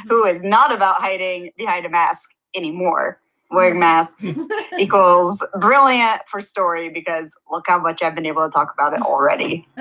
who 0.07 0.23
mm-hmm. 0.23 0.35
is 0.35 0.43
not 0.43 0.73
about 0.73 1.01
hiding 1.01 1.51
behind 1.57 1.85
a 1.85 1.89
mask 1.89 2.35
anymore. 2.55 3.19
Wearing 3.49 3.73
mm-hmm. 3.73 3.79
masks 3.81 4.39
equals 4.79 5.45
brilliant 5.59 6.21
for 6.27 6.39
story 6.39 6.89
because 6.89 7.37
look 7.51 7.65
how 7.67 7.81
much 7.81 8.01
I've 8.01 8.15
been 8.15 8.25
able 8.25 8.45
to 8.45 8.51
talk 8.51 8.73
about 8.73 8.93
it 8.93 9.01
already. 9.01 9.67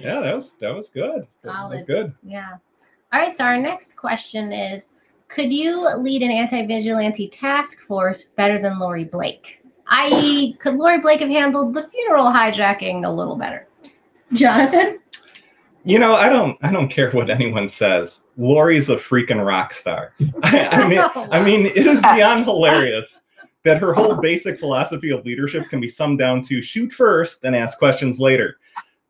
Yeah, 0.00 0.20
that 0.20 0.34
was 0.34 0.52
that 0.60 0.74
was 0.74 0.88
good. 0.88 1.26
That 1.42 1.70
was 1.70 1.80
Solid. 1.80 1.86
good. 1.86 2.14
Yeah. 2.22 2.56
All 3.12 3.20
right. 3.20 3.36
So 3.36 3.44
our 3.44 3.58
next 3.58 3.94
question 3.94 4.52
is: 4.52 4.88
Could 5.28 5.52
you 5.52 5.88
lead 5.98 6.22
an 6.22 6.30
anti-vigilante 6.30 7.28
task 7.28 7.80
force 7.86 8.24
better 8.24 8.60
than 8.60 8.78
Laurie 8.78 9.04
Blake? 9.04 9.60
I.e., 9.88 10.52
could 10.60 10.74
Laurie 10.74 10.98
Blake 10.98 11.20
have 11.20 11.30
handled 11.30 11.74
the 11.74 11.88
funeral 11.88 12.26
hijacking 12.26 13.06
a 13.06 13.10
little 13.10 13.36
better? 13.36 13.68
Jonathan. 14.34 14.98
You 15.86 16.00
know, 16.00 16.14
I 16.14 16.28
don't 16.28 16.58
I 16.62 16.72
don't 16.72 16.88
care 16.88 17.12
what 17.12 17.30
anyone 17.30 17.68
says. 17.68 18.24
Laurie's 18.36 18.90
a 18.90 18.96
freaking 18.96 19.46
rock 19.46 19.72
star. 19.72 20.14
I, 20.42 20.66
I 20.66 20.88
mean, 20.88 20.98
I 21.30 21.40
mean, 21.40 21.66
it 21.66 21.86
is 21.86 22.02
beyond 22.02 22.44
hilarious 22.44 23.20
that 23.62 23.80
her 23.80 23.94
whole 23.94 24.16
basic 24.16 24.58
philosophy 24.58 25.10
of 25.10 25.24
leadership 25.24 25.68
can 25.70 25.80
be 25.80 25.86
summed 25.86 26.18
down 26.18 26.42
to 26.42 26.60
shoot 26.60 26.92
first 26.92 27.44
and 27.44 27.54
ask 27.54 27.78
questions 27.78 28.18
later. 28.18 28.58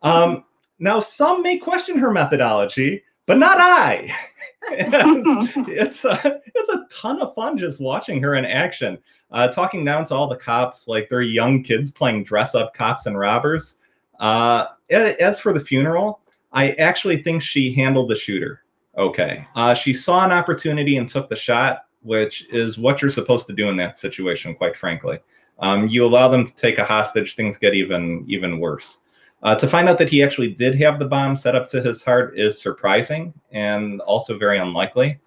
Um, 0.03 0.45
now, 0.79 1.01
some 1.01 1.43
may 1.43 1.57
question 1.57 1.97
her 1.97 2.11
methodology, 2.11 3.03
but 3.25 3.39
not 3.39 3.57
I. 3.59 4.15
it's 4.71 5.69
it's 5.69 6.05
a, 6.05 6.43
it's 6.55 6.69
a 6.69 6.87
ton 6.91 7.23
of 7.23 7.35
fun 7.35 7.57
just 7.57 7.81
watching 7.81 8.23
her 8.23 8.35
in 8.35 8.45
action, 8.45 8.99
uh, 9.31 9.49
talking 9.49 9.83
down 9.83 10.05
to 10.05 10.15
all 10.15 10.29
the 10.29 10.37
cops 10.37 10.87
like 10.89 11.09
they're 11.09 11.23
young 11.23 11.63
kids 11.63 11.91
playing 11.91 12.25
dress 12.25 12.55
up 12.55 12.75
cops 12.75 13.07
and 13.07 13.19
robbers. 13.19 13.77
Uh, 14.21 14.67
as 14.91 15.41
for 15.41 15.55
the 15.55 15.61
funeral, 15.61 16.21
I 16.57 16.71
actually 16.73 17.23
think 17.23 17.43
she 17.43 17.73
handled 17.73 18.11
the 18.11 18.17
shooter 18.17 18.65
okay. 18.97 19.45
Uh, 19.55 19.75
she 19.75 19.93
saw 19.93 20.25
an 20.25 20.33
opportunity 20.33 20.97
and 20.97 21.09
took 21.09 21.29
the 21.29 21.37
shot, 21.37 21.85
which 22.03 22.47
is 22.53 22.79
what 22.79 23.01
you're 23.01 23.11
supposed 23.11 23.47
to 23.47 23.53
do 23.53 23.69
in 23.69 23.77
that 23.77 23.99
situation, 23.99 24.55
quite 24.55 24.77
frankly. 24.77 25.19
Um, 25.59 25.89
you 25.89 26.05
allow 26.05 26.29
them 26.29 26.45
to 26.45 26.55
take 26.55 26.79
a 26.79 26.85
hostage, 26.85 27.35
things 27.35 27.57
get 27.57 27.75
even 27.75 28.25
even 28.29 28.59
worse. 28.59 29.01
Uh, 29.43 29.55
to 29.55 29.69
find 29.69 29.89
out 29.89 29.99
that 29.99 30.09
he 30.09 30.23
actually 30.23 30.53
did 30.53 30.81
have 30.81 30.99
the 30.99 31.07
bomb 31.07 31.37
set 31.37 31.55
up 31.55 31.69
to 31.69 31.83
his 31.83 32.03
heart 32.03 32.39
is 32.39 32.61
surprising 32.61 33.33
and 33.53 34.01
also 34.03 34.39
very 34.39 34.59
unlikely. 34.59 35.19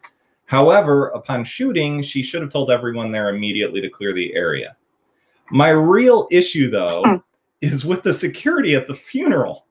However, 0.46 1.10
upon 1.10 1.44
shooting, 1.44 2.02
she 2.02 2.24
should 2.24 2.42
have 2.42 2.52
told 2.52 2.72
everyone 2.72 3.12
there 3.12 3.30
immediately 3.30 3.82
to 3.82 3.90
clear 3.90 4.14
the 4.14 4.34
area. 4.34 4.76
My 5.52 5.70
real 5.70 6.28
issue, 6.32 6.72
though, 6.72 7.24
is 7.62 7.86
with 7.86 8.02
the 8.02 8.14
security 8.14 8.76
at 8.76 8.88
the 8.88 8.96
funeral. 8.96 9.66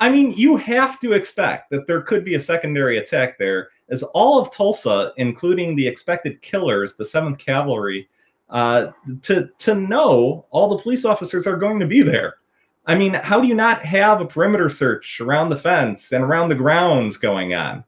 I 0.00 0.08
mean, 0.08 0.30
you 0.30 0.56
have 0.56 0.98
to 1.00 1.12
expect 1.12 1.70
that 1.70 1.86
there 1.86 2.00
could 2.00 2.24
be 2.24 2.34
a 2.34 2.40
secondary 2.40 2.98
attack 2.98 3.36
there, 3.36 3.68
as 3.90 4.02
all 4.02 4.40
of 4.40 4.50
Tulsa, 4.50 5.12
including 5.18 5.76
the 5.76 5.86
expected 5.86 6.40
killers, 6.40 6.96
the 6.96 7.04
Seventh 7.04 7.36
Cavalry, 7.36 8.08
uh, 8.48 8.88
to 9.22 9.50
to 9.58 9.74
know 9.74 10.46
all 10.50 10.70
the 10.70 10.82
police 10.82 11.04
officers 11.04 11.46
are 11.46 11.56
going 11.56 11.78
to 11.78 11.86
be 11.86 12.00
there. 12.00 12.36
I 12.86 12.94
mean, 12.94 13.12
how 13.12 13.40
do 13.40 13.46
you 13.46 13.54
not 13.54 13.84
have 13.84 14.20
a 14.20 14.26
perimeter 14.26 14.70
search 14.70 15.20
around 15.20 15.50
the 15.50 15.56
fence 15.56 16.12
and 16.12 16.24
around 16.24 16.48
the 16.48 16.54
grounds 16.54 17.18
going 17.18 17.54
on? 17.54 17.84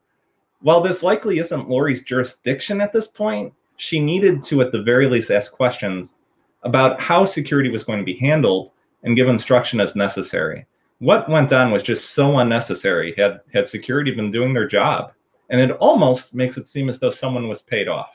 While 0.61 0.83
this 0.83 1.03
likely 1.03 1.39
isn't 1.39 1.69
Laurie's 1.69 2.05
jurisdiction 2.05 2.81
at 2.83 2.93
this 2.93 3.09
point, 3.09 3.55
she 3.79 3.99
needed 3.99 4.43
to, 4.45 4.61
at 4.61 4.71
the 4.71 4.83
very 4.83 5.09
least, 5.09 5.31
ask 5.31 5.51
questions 5.51 6.15
about 6.63 7.01
how 7.01 7.25
security 7.25 7.71
was 7.71 7.85
going 7.85 7.99
to 7.99 8.05
be 8.05 8.19
handled 8.19 8.71
and 9.03 9.17
give 9.17 9.29
instruction 9.29 9.81
as 9.81 9.97
necessary 9.97 10.67
what 11.03 11.29
went 11.29 11.53
on 11.53 11.73
was 11.73 11.83
just 11.83 12.11
so 12.11 12.39
unnecessary 12.39 13.13
had 13.19 13.41
had 13.53 13.67
security 13.67 14.13
been 14.13 14.31
doing 14.31 14.55
their 14.55 14.69
job 14.69 15.13
and 15.51 15.61
it 15.61 15.73
almost 15.73 16.33
makes 16.33 16.57
it 16.57 16.69
seem 16.69 16.89
as 16.89 17.01
though 17.01 17.11
someone 17.11 17.49
was 17.49 17.61
paid 17.63 17.89
off 17.89 18.11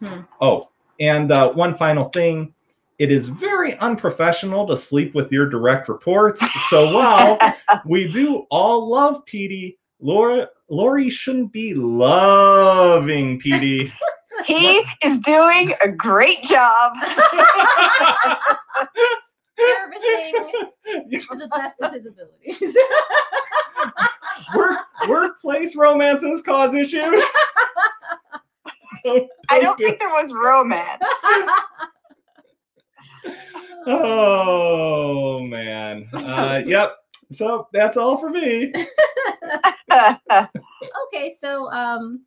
Hmm. 0.00 0.22
oh 0.40 0.68
and 1.00 1.30
uh, 1.32 1.52
one 1.52 1.74
final 1.76 2.08
thing 2.10 2.52
it 2.98 3.12
is 3.12 3.28
very 3.28 3.78
unprofessional 3.78 4.66
to 4.66 4.76
sleep 4.76 5.14
with 5.14 5.30
your 5.30 5.48
direct 5.48 5.88
reports 5.88 6.42
so 6.68 6.92
while 6.92 7.38
we 7.86 8.08
do 8.10 8.44
all 8.50 8.90
love 8.90 9.24
Petey, 9.24 9.78
Laura 10.00 10.48
Laurie 10.68 11.10
shouldn't 11.10 11.52
be 11.52 11.74
loving 11.74 13.38
Petey. 13.38 13.92
he 14.44 14.82
is 15.04 15.20
doing 15.20 15.72
a 15.84 15.88
great 15.88 16.42
job. 16.42 16.92
Servicing 19.58 20.70
to 21.20 21.36
the 21.38 21.48
best 21.48 21.80
of 21.80 21.92
his 21.92 22.06
abilities. 22.06 22.76
Work, 24.54 24.78
workplace 25.08 25.74
romances 25.76 26.42
cause 26.42 26.74
issues. 26.74 27.22
Don't- 29.04 29.28
I 29.50 29.60
don't 29.60 29.64
don't 29.64 29.78
do 29.78 29.84
think 29.84 29.98
there 30.00 30.08
was 30.08 30.32
romance. 30.34 31.00
Oh 33.86 35.40
man. 35.44 36.08
Uh, 36.12 36.62
yep. 36.66 36.96
So 37.32 37.68
that's 37.72 37.96
all 37.96 38.18
for 38.18 38.30
me. 38.30 38.72
okay, 39.90 41.30
so 41.38 41.70
um, 41.72 42.20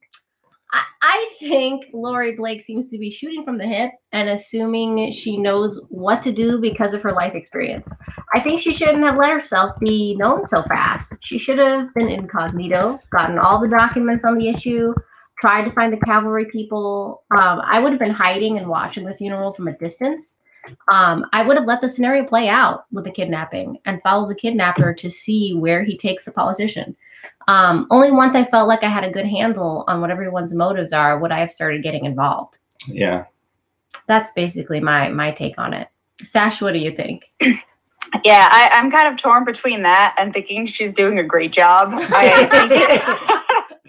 I, 0.72 1.36
think 1.40 1.86
Laurie 1.94 2.36
Blake 2.36 2.62
seems 2.62 2.90
to 2.90 2.98
be 2.98 3.10
shooting 3.10 3.46
from 3.46 3.58
the 3.58 3.66
hip 3.66 3.92
and 4.12 4.30
assuming 4.30 5.12
she 5.12 5.38
knows 5.38 5.80
what 5.90 6.22
to 6.24 6.32
do 6.32 6.60
because 6.60 6.94
of 6.94 7.02
her 7.02 7.14
life 7.14 7.34
experience. 7.34 7.88
I 8.34 8.42
think 8.42 8.60
she 8.60 8.74
shouldn't 8.74 9.04
have 9.04 9.18
let 9.18 9.32
herself 9.32 9.80
be 9.80 10.16
known 10.16 10.48
so 10.48 10.64
fast. 10.64 11.16
She 11.22 11.38
should 11.38 11.58
have 11.58 11.94
been 11.94 12.10
incognito, 12.10 13.00
gotten 13.12 13.40
all 13.40 13.60
the 13.60 13.70
documents 13.70 14.26
on 14.26 14.38
the 14.38 14.50
issue, 14.50 14.94
tried 15.42 15.64
to 15.64 15.72
find 15.72 15.94
the 15.94 16.06
cavalry 16.06 16.46
people. 16.46 17.24
Um, 17.32 17.62
I 17.64 17.80
would 17.80 17.92
have 17.94 18.00
been 18.00 18.12
hiding 18.12 18.58
and 18.58 18.68
watching 18.68 19.06
the 19.06 19.16
funeral 19.16 19.54
from 19.54 19.70
a 19.70 19.78
distance. 19.78 20.40
Um, 20.92 21.26
I 21.32 21.44
would 21.44 21.58
have 21.58 21.66
let 21.66 21.82
the 21.82 21.90
scenario 21.90 22.26
play 22.26 22.50
out 22.50 22.86
with 22.92 23.06
the 23.06 23.12
kidnapping 23.12 23.80
and 23.86 24.02
follow 24.04 24.28
the 24.28 24.36
kidnapper 24.36 24.94
to 24.94 25.10
see 25.10 25.54
where 25.54 25.84
he 25.84 25.98
takes 25.98 26.26
the 26.26 26.32
politician. 26.32 26.96
Um, 27.50 27.88
only 27.90 28.12
once 28.12 28.36
I 28.36 28.44
felt 28.46 28.68
like 28.68 28.84
I 28.84 28.90
had 28.90 29.04
a 29.04 29.10
good 29.12 29.26
handle 29.26 29.84
on 29.88 30.02
what 30.02 30.12
everyone's 30.12 30.54
motives 30.54 30.94
are 30.94 31.18
would 31.20 31.32
I 31.32 31.40
have 31.40 31.52
started 31.52 31.82
getting 31.82 32.06
involved. 32.06 32.60
Yeah. 32.88 33.26
That's 34.08 34.32
basically 34.34 34.80
my 34.80 35.10
my 35.10 35.32
take 35.32 35.58
on 35.58 35.74
it. 35.74 35.88
Sesh, 36.24 36.62
what 36.62 36.74
do 36.74 36.80
you 36.80 36.96
think? 36.96 37.24
Yeah, 38.26 38.48
I, 38.52 38.70
I'm 38.74 38.90
kind 38.90 39.08
of 39.14 39.20
torn 39.22 39.44
between 39.46 39.84
that 39.84 40.16
and 40.18 40.34
thinking 40.34 40.66
she's 40.66 40.94
doing 40.94 41.20
a 41.20 41.24
great 41.24 41.52
job. 41.52 41.90
I 41.94 42.48
think 42.50 42.72
it, 42.72 43.02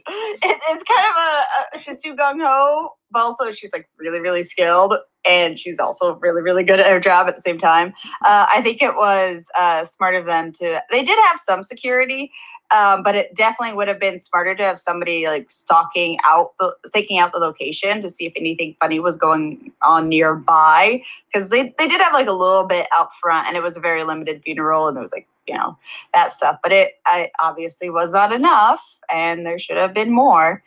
it- 0.43 0.61
it's 0.71 0.85
kind 0.85 1.07
of 1.09 1.17
a, 1.17 1.77
a 1.77 1.81
she's 1.81 1.97
too 2.03 2.15
gung 2.15 2.41
ho, 2.41 2.91
but 3.13 3.21
also 3.23 3.53
she's 3.53 3.73
like 3.73 3.89
really 3.99 4.21
really 4.21 4.43
skilled, 4.43 4.95
and 5.27 5.59
she's 5.59 5.79
also 5.79 6.17
really 6.17 6.43
really 6.43 6.65
good 6.65 6.81
at 6.81 6.87
her 6.91 7.01
job 7.01 7.29
at 7.29 7.37
the 7.37 7.41
same 7.41 7.59
time. 7.59 7.95
Uh, 8.27 8.47
I 8.53 8.61
think 8.61 8.83
it 8.83 8.95
was 8.95 9.49
uh, 9.59 9.85
smart 9.85 10.17
of 10.17 10.27
them 10.27 10.53
to. 10.53 10.83
They 10.91 11.03
did 11.03 11.19
have 11.29 11.39
some 11.39 11.63
security. 11.63 12.31
Um, 12.75 13.03
but 13.03 13.17
it 13.17 13.35
definitely 13.35 13.75
would 13.75 13.89
have 13.89 13.99
been 13.99 14.19
smarter 14.19 14.55
to 14.55 14.63
have 14.63 14.79
somebody 14.79 15.27
like 15.27 15.51
stalking 15.51 16.19
out 16.25 16.53
the 16.59 16.75
staking 16.87 17.19
out 17.19 17.33
the 17.33 17.39
location 17.39 18.01
to 18.01 18.09
see 18.09 18.27
if 18.27 18.33
anything 18.37 18.77
funny 18.81 19.01
was 19.01 19.17
going 19.17 19.73
on 19.83 20.09
nearby. 20.09 21.03
Because 21.33 21.51
they, 21.51 21.75
they 21.79 21.89
did 21.89 22.01
have 22.01 22.13
like 22.13 22.29
a 22.29 22.33
little 22.33 22.67
bit 22.67 22.87
out 22.97 23.13
front 23.15 23.49
and 23.49 23.57
it 23.57 23.63
was 23.63 23.77
a 23.77 23.81
very 23.81 24.05
limited 24.05 24.43
funeral 24.45 24.89
and 24.89 24.97
it 24.97 25.01
was 25.01 25.13
like, 25.13 25.27
you 25.47 25.55
know, 25.55 25.77
that 26.15 26.31
stuff. 26.31 26.59
But 26.63 26.73
it 26.73 26.93
I 27.07 27.31
obviously 27.41 27.91
was 27.91 28.13
not 28.13 28.33
enough 28.33 28.83
and 29.13 29.45
there 29.45 29.59
should 29.59 29.77
have 29.77 29.95
been 29.95 30.13
more. 30.13 30.63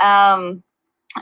Um 0.00 0.62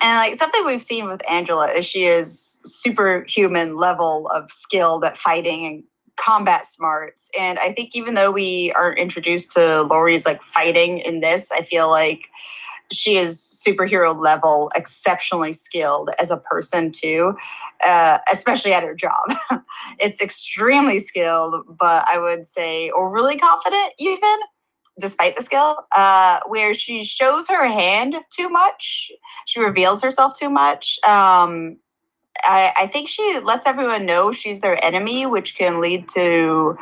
and 0.00 0.16
like 0.16 0.34
something 0.34 0.64
we've 0.64 0.82
seen 0.82 1.08
with 1.08 1.28
Angela 1.30 1.68
is 1.68 1.86
she 1.86 2.04
is 2.04 2.60
superhuman 2.64 3.76
level 3.76 4.26
of 4.28 4.50
skilled 4.50 5.04
at 5.04 5.16
fighting 5.16 5.66
and 5.66 5.84
combat 6.16 6.66
smarts. 6.66 7.30
And 7.38 7.58
I 7.58 7.72
think 7.72 7.90
even 7.94 8.14
though 8.14 8.30
we 8.30 8.72
are 8.72 8.92
introduced 8.94 9.52
to 9.52 9.82
Laurie's 9.82 10.26
like 10.26 10.42
fighting 10.42 10.98
in 10.98 11.20
this, 11.20 11.52
I 11.52 11.62
feel 11.62 11.90
like 11.90 12.28
she 12.92 13.16
is 13.16 13.38
superhero 13.66 14.16
level, 14.16 14.70
exceptionally 14.76 15.52
skilled 15.52 16.10
as 16.18 16.30
a 16.30 16.36
person 16.36 16.92
too, 16.92 17.36
uh, 17.84 18.18
especially 18.32 18.72
at 18.72 18.82
her 18.82 18.94
job. 18.94 19.34
it's 19.98 20.22
extremely 20.22 20.98
skilled, 20.98 21.64
but 21.78 22.04
I 22.08 22.18
would 22.18 22.46
say 22.46 22.90
overly 22.90 23.36
confident 23.36 23.92
even 23.98 24.36
despite 24.98 25.36
the 25.36 25.42
skill, 25.42 25.76
uh, 25.94 26.40
where 26.46 26.72
she 26.72 27.04
shows 27.04 27.48
her 27.48 27.66
hand 27.66 28.16
too 28.30 28.48
much. 28.48 29.10
She 29.46 29.60
reveals 29.60 30.02
herself 30.02 30.32
too 30.38 30.48
much. 30.48 30.98
Um, 31.06 31.76
I, 32.46 32.72
I 32.76 32.86
think 32.86 33.08
she 33.08 33.40
lets 33.42 33.66
everyone 33.66 34.06
know 34.06 34.32
she's 34.32 34.60
their 34.60 34.82
enemy, 34.84 35.26
which 35.26 35.56
can 35.56 35.80
lead 35.80 36.08
to 36.10 36.78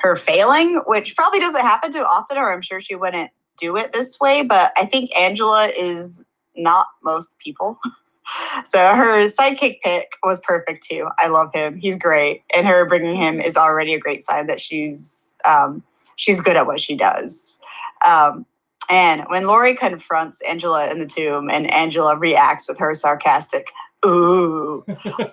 her 0.00 0.16
failing, 0.16 0.82
which 0.86 1.16
probably 1.16 1.40
doesn't 1.40 1.60
happen 1.60 1.92
too 1.92 2.00
often, 2.00 2.38
or 2.38 2.52
I'm 2.52 2.62
sure 2.62 2.80
she 2.80 2.94
wouldn't 2.94 3.30
do 3.58 3.76
it 3.76 3.92
this 3.92 4.18
way. 4.20 4.42
But 4.42 4.72
I 4.76 4.86
think 4.86 5.14
Angela 5.16 5.68
is 5.68 6.24
not 6.56 6.88
most 7.02 7.38
people. 7.38 7.78
so 8.64 8.94
her 8.94 9.24
sidekick 9.26 9.80
pick 9.82 10.12
was 10.22 10.40
perfect 10.40 10.82
too. 10.82 11.08
I 11.18 11.28
love 11.28 11.50
him. 11.52 11.76
He's 11.76 11.98
great, 11.98 12.42
and 12.54 12.66
her 12.66 12.86
bringing 12.86 13.16
him 13.16 13.40
is 13.40 13.56
already 13.56 13.94
a 13.94 14.00
great 14.00 14.22
sign 14.22 14.46
that 14.46 14.60
she's 14.60 15.36
um, 15.44 15.82
she's 16.16 16.40
good 16.40 16.56
at 16.56 16.66
what 16.66 16.80
she 16.80 16.96
does. 16.96 17.58
Um, 18.06 18.46
and 18.90 19.24
when 19.28 19.46
Laurie 19.46 19.76
confronts 19.76 20.42
Angela 20.42 20.90
in 20.90 20.98
the 20.98 21.06
tomb 21.06 21.48
and 21.48 21.72
Angela 21.72 22.18
reacts 22.18 22.68
with 22.68 22.78
her 22.78 22.94
sarcastic, 22.94 23.72
ooh, 24.04 24.84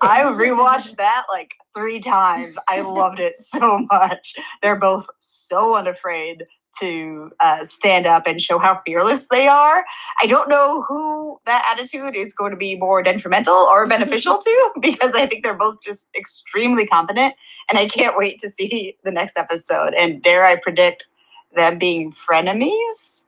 I 0.01 0.23
rewatched 0.23 0.95
that 0.97 1.25
like 1.29 1.53
three 1.75 1.99
times. 1.99 2.57
I 2.67 2.81
loved 2.81 3.19
it 3.19 3.35
so 3.35 3.85
much. 3.91 4.35
They're 4.61 4.79
both 4.79 5.07
so 5.19 5.75
unafraid 5.75 6.45
to 6.79 7.31
uh, 7.39 7.63
stand 7.63 8.07
up 8.07 8.27
and 8.27 8.41
show 8.41 8.57
how 8.57 8.81
fearless 8.85 9.27
they 9.27 9.47
are. 9.47 9.83
I 10.21 10.25
don't 10.25 10.49
know 10.49 10.83
who 10.87 11.39
that 11.45 11.67
attitude 11.71 12.15
is 12.15 12.33
going 12.33 12.51
to 12.51 12.57
be 12.57 12.75
more 12.75 13.03
detrimental 13.03 13.53
or 13.53 13.87
beneficial 13.87 14.37
to 14.37 14.71
because 14.79 15.13
I 15.13 15.25
think 15.25 15.43
they're 15.43 15.53
both 15.53 15.81
just 15.83 16.15
extremely 16.15 16.87
confident. 16.87 17.35
And 17.69 17.77
I 17.77 17.87
can't 17.87 18.17
wait 18.17 18.39
to 18.39 18.49
see 18.49 18.97
the 19.03 19.11
next 19.11 19.37
episode. 19.37 19.93
And 19.97 20.21
dare 20.21 20.45
I 20.45 20.55
predict 20.55 21.05
them 21.53 21.77
being 21.77 22.13
frenemies? 22.13 23.25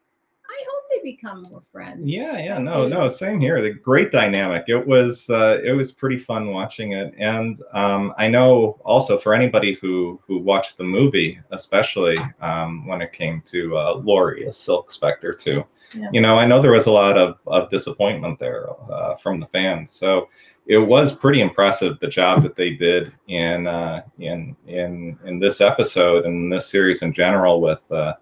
I 0.54 0.64
hope 0.70 0.84
they 0.92 1.12
become 1.12 1.44
more 1.50 1.64
friends. 1.72 2.02
Yeah, 2.04 2.38
yeah, 2.38 2.60
no, 2.60 2.88
no, 2.88 3.08
same 3.08 3.40
here. 3.40 3.60
The 3.60 3.72
great 3.72 4.12
dynamic. 4.12 4.66
It 4.68 4.86
was, 4.86 5.28
uh, 5.30 5.60
it 5.64 5.72
was 5.72 5.92
pretty 5.92 6.20
fun 6.20 6.52
watching 6.52 6.92
it, 6.92 7.14
and 7.18 7.60
um, 7.74 8.14
I 8.20 8.28
know 8.28 8.80
also 8.86 9.18
for 9.18 9.34
anybody 9.34 9.78
who 9.82 10.16
who 10.28 10.38
watched 10.38 10.78
the 10.78 10.84
movie, 10.84 11.40
especially 11.52 12.16
um, 12.40 12.86
when 12.86 13.02
it 13.02 13.14
came 13.14 13.42
to 13.46 13.78
uh, 13.78 13.96
Laurie 13.96 14.48
as 14.48 14.58
Silk 14.58 14.92
Spectre 14.92 15.34
two. 15.34 15.66
Yeah. 15.96 16.10
You 16.12 16.22
know, 16.22 16.38
I 16.38 16.46
know 16.46 16.62
there 16.62 16.72
was 16.72 16.88
a 16.88 16.92
lot 16.92 17.18
of 17.18 17.40
of 17.48 17.70
disappointment 17.72 18.38
there 18.38 18.68
uh, 18.92 19.16
from 19.16 19.40
the 19.40 19.48
fans, 19.48 19.92
so 19.92 20.30
it 20.68 20.78
was 20.78 21.16
pretty 21.16 21.42
impressive 21.42 22.00
the 22.00 22.08
job 22.08 22.44
that 22.44 22.56
they 22.56 22.72
did 22.72 23.12
in 23.28 23.66
uh, 23.66 24.04
in 24.20 24.56
in 24.68 25.18
in 25.26 25.40
this 25.40 25.62
episode 25.62 26.26
and 26.26 26.54
this 26.54 26.68
series 26.68 27.02
in 27.02 27.12
general 27.12 27.60
with. 27.60 27.92
Uh, 27.92 28.14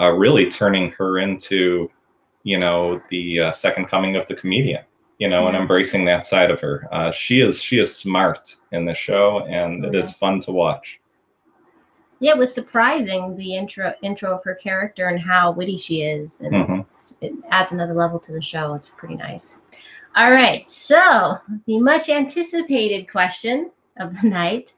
uh, 0.00 0.10
really 0.10 0.50
turning 0.50 0.90
her 0.92 1.18
into, 1.18 1.90
you 2.42 2.58
know, 2.58 3.00
the 3.10 3.40
uh, 3.40 3.52
second 3.52 3.86
coming 3.88 4.16
of 4.16 4.26
the 4.26 4.34
comedian. 4.34 4.82
You 5.18 5.28
know, 5.28 5.48
and 5.48 5.56
embracing 5.56 6.06
that 6.06 6.24
side 6.24 6.50
of 6.50 6.60
her. 6.60 6.88
Uh, 6.90 7.12
she 7.12 7.42
is 7.42 7.62
she 7.62 7.78
is 7.78 7.94
smart 7.94 8.56
in 8.72 8.86
the 8.86 8.94
show, 8.94 9.44
and 9.50 9.84
it 9.84 9.94
is 9.94 10.14
fun 10.14 10.40
to 10.40 10.50
watch. 10.50 10.98
Yeah, 12.20 12.32
it 12.32 12.38
was 12.38 12.54
surprising 12.54 13.34
the 13.36 13.54
intro 13.54 13.92
intro 14.02 14.34
of 14.34 14.44
her 14.44 14.54
character 14.54 15.08
and 15.08 15.20
how 15.20 15.50
witty 15.50 15.76
she 15.76 16.00
is, 16.00 16.40
and 16.40 16.54
Mhm. 16.54 16.86
it 17.20 17.34
adds 17.50 17.72
another 17.72 17.92
level 17.92 18.18
to 18.20 18.32
the 18.32 18.40
show. 18.40 18.72
It's 18.72 18.90
pretty 18.96 19.16
nice. 19.16 19.58
All 20.16 20.30
right, 20.30 20.64
so 20.64 21.36
the 21.66 21.78
much 21.78 22.08
anticipated 22.08 23.10
question 23.10 23.70
of 23.98 24.18
the 24.22 24.26
night: 24.40 24.72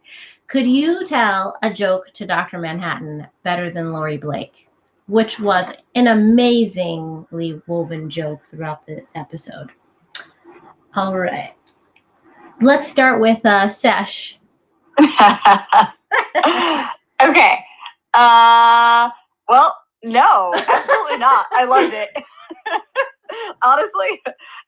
Could 0.48 0.66
you 0.66 1.04
tell 1.04 1.56
a 1.62 1.72
joke 1.72 2.10
to 2.14 2.26
Doctor 2.26 2.58
Manhattan 2.58 3.28
better 3.44 3.70
than 3.70 3.92
Laurie 3.92 4.18
Blake? 4.18 4.61
Which 5.06 5.40
was 5.40 5.70
an 5.94 6.06
amazingly 6.06 7.60
woven 7.66 8.08
joke 8.08 8.40
throughout 8.50 8.86
the 8.86 9.04
episode. 9.14 9.70
All 10.94 11.18
right, 11.18 11.54
let's 12.60 12.88
start 12.88 13.20
with 13.20 13.44
uh, 13.44 13.68
Sesh. 13.68 14.38
okay. 14.98 15.08
Uh, 18.14 19.10
well, 19.48 19.76
no, 20.02 20.54
absolutely 20.54 21.18
not. 21.18 21.46
I 21.52 21.64
loved 21.64 21.94
it. 21.94 22.10
Honestly, 23.62 24.20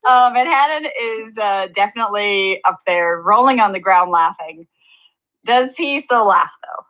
uh, 0.06 0.30
Manhattan 0.34 0.90
is 1.00 1.38
uh, 1.38 1.68
definitely 1.74 2.62
up 2.64 2.78
there, 2.86 3.20
rolling 3.20 3.60
on 3.60 3.72
the 3.72 3.80
ground 3.80 4.10
laughing. 4.10 4.66
Does 5.44 5.76
he 5.76 6.00
still 6.00 6.26
laugh 6.26 6.52
though? 6.62 6.84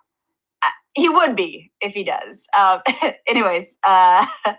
He 0.94 1.08
would 1.08 1.34
be 1.34 1.72
if 1.80 1.92
he 1.92 2.04
does. 2.04 2.46
Um, 2.58 2.80
anyways, 3.26 3.76
uh, 3.84 4.26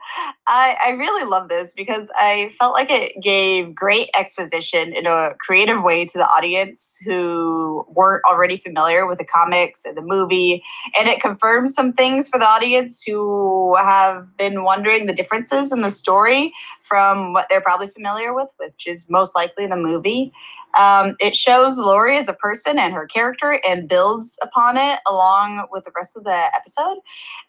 I, 0.48 0.78
I 0.86 0.90
really 0.98 1.30
love 1.30 1.50
this 1.50 1.74
because 1.74 2.12
I 2.16 2.52
felt 2.60 2.74
like 2.74 2.92
it 2.92 3.14
gave 3.22 3.74
great 3.74 4.10
exposition 4.18 4.94
in 4.94 5.06
a 5.06 5.34
creative 5.40 5.82
way 5.82 6.06
to 6.06 6.18
the 6.18 6.28
audience 6.28 7.00
who 7.06 7.86
weren't 7.90 8.24
already 8.30 8.58
familiar 8.58 9.08
with 9.08 9.18
the 9.18 9.26
comics 9.26 9.86
and 9.86 9.96
the 9.96 10.02
movie 10.02 10.62
and 10.98 11.08
it 11.08 11.22
confirms 11.22 11.74
some 11.74 11.94
things 11.94 12.30
for 12.30 12.40
the 12.40 12.46
audience 12.46 13.04
who 13.04 13.76
have 13.76 14.26
been 14.38 14.64
wondering 14.64 15.06
the 15.06 15.14
differences 15.14 15.72
in 15.72 15.82
the 15.82 15.92
story 15.92 16.54
from 16.84 17.34
what 17.34 17.48
they're 17.50 17.62
probably 17.62 17.88
familiar 17.88 18.34
with, 18.34 18.50
which 18.58 18.88
is 18.88 19.10
most 19.10 19.36
likely 19.36 19.68
the 19.68 19.78
movie. 19.78 20.32
Um, 20.78 21.16
it 21.20 21.36
shows 21.36 21.78
Laurie 21.78 22.18
as 22.18 22.28
a 22.28 22.34
person 22.34 22.78
and 22.78 22.94
her 22.94 23.06
character 23.08 23.60
and 23.68 23.88
builds 23.88 24.38
upon 24.42 24.78
it 24.78 25.00
along 25.08 25.68
with 25.72 25.86
the 25.86 25.92
rest 25.96 26.18
of 26.18 26.24
the 26.24 26.50
episode. 26.56 26.98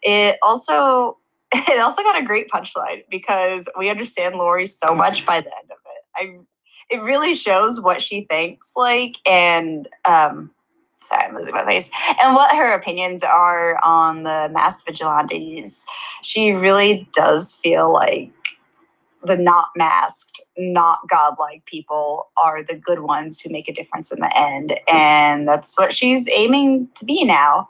It 0.03 0.37
also 0.41 1.17
it 1.53 1.79
also 1.79 2.03
got 2.03 2.21
a 2.21 2.25
great 2.25 2.49
punchline 2.49 3.03
because 3.09 3.69
we 3.77 3.89
understand 3.89 4.35
Laurie 4.35 4.65
so 4.65 4.93
much 4.93 5.25
by 5.25 5.41
the 5.41 5.51
end 5.57 5.71
of 5.71 5.77
it. 5.85 6.03
I 6.15 6.39
it 6.89 7.01
really 7.01 7.35
shows 7.35 7.81
what 7.81 8.01
she 8.01 8.21
thinks 8.29 8.73
like 8.75 9.15
and 9.25 9.87
um 10.05 10.51
sorry, 11.03 11.23
I'm 11.23 11.35
losing 11.35 11.53
my 11.53 11.65
face, 11.65 11.89
and 12.21 12.35
what 12.35 12.55
her 12.55 12.73
opinions 12.73 13.23
are 13.23 13.79
on 13.83 14.23
the 14.23 14.49
mass 14.53 14.83
vigilantes. 14.83 15.85
She 16.21 16.51
really 16.51 17.07
does 17.13 17.55
feel 17.63 17.91
like 17.91 18.31
the 19.27 19.37
not 19.37 19.67
masked, 19.75 20.41
not 20.57 20.99
godlike 21.09 21.63
people 21.65 22.29
are 22.43 22.63
the 22.63 22.75
good 22.75 23.01
ones 23.01 23.39
who 23.39 23.51
make 23.51 23.67
a 23.67 23.73
difference 23.73 24.11
in 24.11 24.19
the 24.19 24.37
end. 24.37 24.79
And 24.91 25.47
that's 25.47 25.77
what 25.77 25.93
she's 25.93 26.27
aiming 26.29 26.87
to 26.95 27.05
be 27.05 27.23
now. 27.23 27.69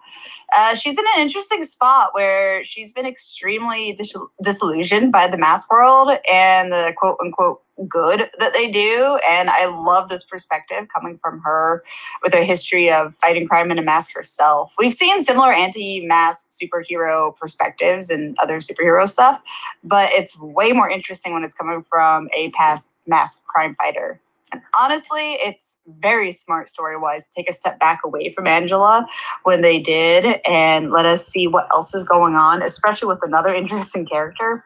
Uh, 0.56 0.76
she's 0.76 0.98
in 0.98 1.06
an 1.16 1.22
interesting 1.22 1.64
spot 1.64 2.14
where 2.14 2.64
she's 2.64 2.92
been 2.94 3.06
extremely 3.06 3.94
dis- 3.94 4.16
disillusioned 4.42 5.12
by 5.12 5.28
the 5.28 5.38
mask 5.38 5.72
world 5.72 6.10
and 6.32 6.72
the 6.72 6.94
quote 6.98 7.18
unquote 7.22 7.62
good 7.90 8.30
that 8.40 8.54
they 8.54 8.72
do. 8.72 9.20
And 9.30 9.50
I 9.50 9.68
love 9.68 10.10
this 10.10 10.24
perspective 10.24 10.88
coming 10.94 11.20
from 11.22 11.40
her 11.42 11.84
with 12.24 12.34
a 12.34 12.44
history 12.44 12.90
of 12.90 13.14
fighting 13.16 13.48
crime 13.48 13.72
in 13.72 13.78
a 13.78 13.84
mask 13.84 14.16
herself. 14.16 14.74
We've 14.78 14.94
seen 14.94 15.22
similar 15.24 15.52
anti 15.52 16.06
mask 16.06 16.48
superhero 16.50 17.36
perspectives 17.36 18.10
and 18.10 18.36
other 18.42 18.60
superhero 18.60 19.08
stuff, 19.08 19.42
but 19.84 20.10
it's 20.12 20.40
way 20.40 20.72
more 20.72 20.90
interesting 20.90 21.34
when 21.34 21.44
it's 21.44 21.54
coming 21.54 21.84
from 21.84 22.30
a 22.36 22.50
past 22.52 22.92
mask 23.06 23.44
crime 23.46 23.76
fighter. 23.76 24.20
And 24.52 24.62
honestly, 24.80 25.34
it's 25.34 25.80
very 26.00 26.32
smart 26.32 26.70
story-wise 26.70 27.28
to 27.28 27.34
take 27.36 27.50
a 27.50 27.54
step 27.54 27.80
back 27.80 28.00
away 28.06 28.32
from 28.34 28.48
Angela 28.48 29.06
when 29.44 29.62
they 29.62 29.80
did 29.80 30.40
and 30.48 30.92
let 30.92 31.06
us 31.06 31.28
see 31.28 31.48
what 31.48 31.68
else 31.74 31.94
is 31.94 32.04
going 32.04 32.36
on, 32.36 32.62
especially 32.62 33.08
with 33.08 33.20
another 33.24 33.54
interesting 33.62 34.06
character. 34.06 34.64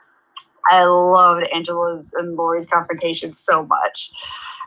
I 0.70 0.84
loved 0.86 1.48
Angela's 1.54 2.12
and 2.18 2.36
Laurie's 2.36 2.68
confrontation 2.68 3.34
so 3.34 3.66
much. 3.66 4.12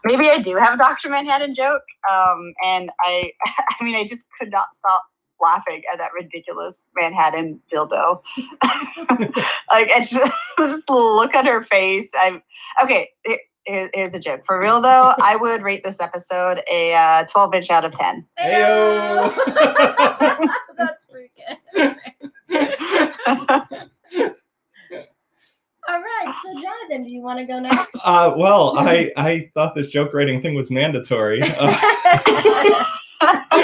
Maybe 0.04 0.28
I 0.28 0.38
do 0.38 0.56
have 0.56 0.74
a 0.74 0.76
Dr. 0.76 1.08
Manhattan 1.08 1.54
joke. 1.54 1.82
Um, 2.10 2.52
and 2.64 2.90
I 3.00 3.32
I 3.46 3.84
mean 3.84 3.94
I 3.94 4.04
just 4.04 4.26
could 4.38 4.50
not 4.50 4.74
stop 4.74 5.04
laughing 5.44 5.82
at 5.92 5.98
that 5.98 6.12
ridiculous 6.14 6.90
Manhattan 7.00 7.60
dildo. 7.72 8.20
like, 9.70 9.88
it's 9.90 10.10
just, 10.12 10.32
just 10.58 10.90
look 10.90 11.34
at 11.34 11.46
her 11.46 11.62
face. 11.62 12.12
I'm 12.20 12.42
okay. 12.82 13.10
here- 13.24 13.38
Here's, 13.66 13.88
here's 13.94 14.14
a 14.14 14.20
joke. 14.20 14.44
For 14.44 14.60
real 14.60 14.80
though, 14.80 15.14
I 15.22 15.36
would 15.36 15.62
rate 15.62 15.82
this 15.82 16.00
episode 16.00 16.60
a 16.70 16.94
uh, 16.94 17.24
12 17.24 17.54
inch 17.54 17.70
out 17.70 17.84
of 17.84 17.92
10. 17.94 18.26
Heyo. 18.38 19.34
That's 20.76 21.04
pretty 21.10 21.30
good. 21.36 21.96
All 25.86 26.00
right, 26.00 26.34
so 26.42 26.62
Jonathan, 26.62 27.04
do 27.04 27.10
you 27.10 27.20
want 27.20 27.38
to 27.38 27.44
go 27.44 27.58
next? 27.58 27.90
Uh, 28.04 28.34
well, 28.36 28.76
I 28.78 29.10
I 29.16 29.50
thought 29.54 29.74
this 29.74 29.86
joke 29.88 30.12
writing 30.12 30.42
thing 30.42 30.54
was 30.54 30.70
mandatory, 30.70 31.40
uh, 31.42 31.54
oh, 31.58 31.78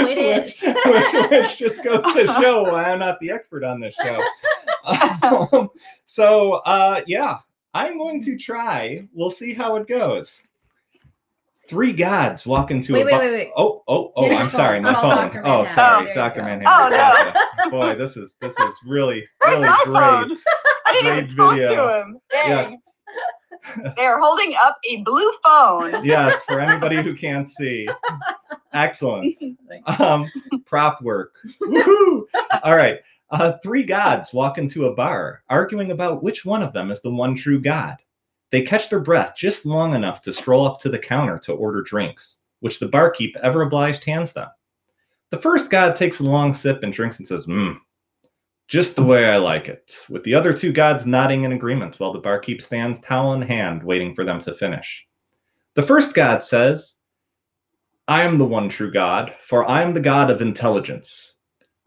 it 0.08 0.16
is. 0.16 0.58
which, 0.62 1.30
which 1.30 1.58
just 1.58 1.84
goes 1.84 2.02
to 2.14 2.24
show 2.40 2.62
why 2.62 2.84
I'm 2.84 3.00
not 3.00 3.20
the 3.20 3.30
expert 3.30 3.62
on 3.64 3.80
this 3.80 3.94
show. 4.02 4.22
Um, 5.22 5.68
so 6.06 6.54
uh, 6.64 7.02
yeah, 7.06 7.40
I'm 7.74 7.98
going 7.98 8.22
to 8.24 8.36
try. 8.36 9.06
We'll 9.12 9.30
see 9.30 9.54
how 9.54 9.76
it 9.76 9.86
goes. 9.86 10.42
Three 11.68 11.92
gods 11.92 12.46
walk 12.46 12.72
into 12.72 12.94
Wait, 12.94 13.02
a 13.02 13.04
wait, 13.04 13.12
bu- 13.12 13.18
wait, 13.18 13.30
wait. 13.32 13.50
Oh, 13.56 13.84
oh, 13.86 14.12
oh! 14.16 14.34
I'm 14.34 14.48
sorry, 14.48 14.80
my 14.80 14.92
phone. 14.92 15.10
Dr. 15.10 15.46
Oh, 15.46 15.64
sorry, 15.66 16.06
There 16.06 16.14
Doctor. 16.16 16.42
Manhattan. 16.42 16.66
Oh, 16.66 17.62
no. 17.64 17.70
Boy, 17.70 17.94
this 17.94 18.16
is 18.16 18.34
this 18.40 18.58
is 18.58 18.74
really 18.84 19.24
really 19.46 19.68
great. 19.84 19.84
phone? 19.84 20.36
I 20.86 20.92
didn't 20.92 21.06
even 21.06 21.24
Great 21.26 21.36
talk 21.36 21.54
video. 21.54 21.86
to 21.86 22.00
him. 22.02 22.18
Dang. 22.32 22.48
Yes. 22.50 22.76
They're 23.96 24.18
holding 24.18 24.54
up 24.64 24.78
a 24.90 25.02
blue 25.02 25.30
phone. 25.44 26.04
Yes, 26.04 26.42
for 26.44 26.58
anybody 26.58 27.02
who 27.02 27.14
can't 27.14 27.48
see. 27.48 27.88
Excellent. 28.72 29.32
Um, 29.86 30.28
prop 30.64 31.00
work. 31.02 31.34
Woohoo! 31.60 32.22
All 32.64 32.74
right. 32.74 32.98
Uh, 33.30 33.52
three 33.62 33.84
gods 33.84 34.32
walk 34.32 34.58
into 34.58 34.86
a 34.86 34.94
bar, 34.94 35.42
arguing 35.48 35.92
about 35.92 36.22
which 36.22 36.44
one 36.44 36.62
of 36.62 36.72
them 36.72 36.90
is 36.90 37.00
the 37.00 37.10
one 37.10 37.36
true 37.36 37.60
god. 37.60 37.96
They 38.50 38.62
catch 38.62 38.88
their 38.88 39.00
breath 39.00 39.34
just 39.36 39.64
long 39.64 39.94
enough 39.94 40.20
to 40.22 40.32
stroll 40.32 40.66
up 40.66 40.80
to 40.80 40.88
the 40.88 40.98
counter 40.98 41.38
to 41.40 41.52
order 41.52 41.82
drinks, 41.82 42.38
which 42.58 42.80
the 42.80 42.88
barkeep, 42.88 43.36
ever 43.42 43.62
obliged, 43.62 44.04
hands 44.04 44.32
them. 44.32 44.48
The 45.30 45.38
first 45.38 45.70
god 45.70 45.94
takes 45.94 46.18
a 46.18 46.24
long 46.24 46.52
sip 46.52 46.82
and 46.82 46.92
drinks 46.92 47.20
and 47.20 47.28
says, 47.28 47.46
Mmm, 47.46 47.76
just 48.66 48.96
the 48.96 49.04
way 49.04 49.26
I 49.26 49.36
like 49.36 49.68
it, 49.68 50.04
with 50.08 50.24
the 50.24 50.34
other 50.34 50.52
two 50.52 50.72
gods 50.72 51.06
nodding 51.06 51.44
in 51.44 51.52
agreement 51.52 52.00
while 52.00 52.12
the 52.12 52.18
barkeep 52.18 52.60
stands 52.60 53.00
towel 53.00 53.34
in 53.34 53.42
hand, 53.42 53.82
waiting 53.84 54.14
for 54.14 54.24
them 54.24 54.40
to 54.42 54.54
finish. 54.54 55.06
The 55.74 55.82
first 55.84 56.14
god 56.14 56.42
says, 56.42 56.94
I 58.08 58.22
am 58.22 58.38
the 58.38 58.44
one 58.44 58.68
true 58.68 58.92
God, 58.92 59.34
for 59.46 59.68
I 59.68 59.82
am 59.82 59.94
the 59.94 60.00
God 60.00 60.30
of 60.30 60.42
intelligence. 60.42 61.36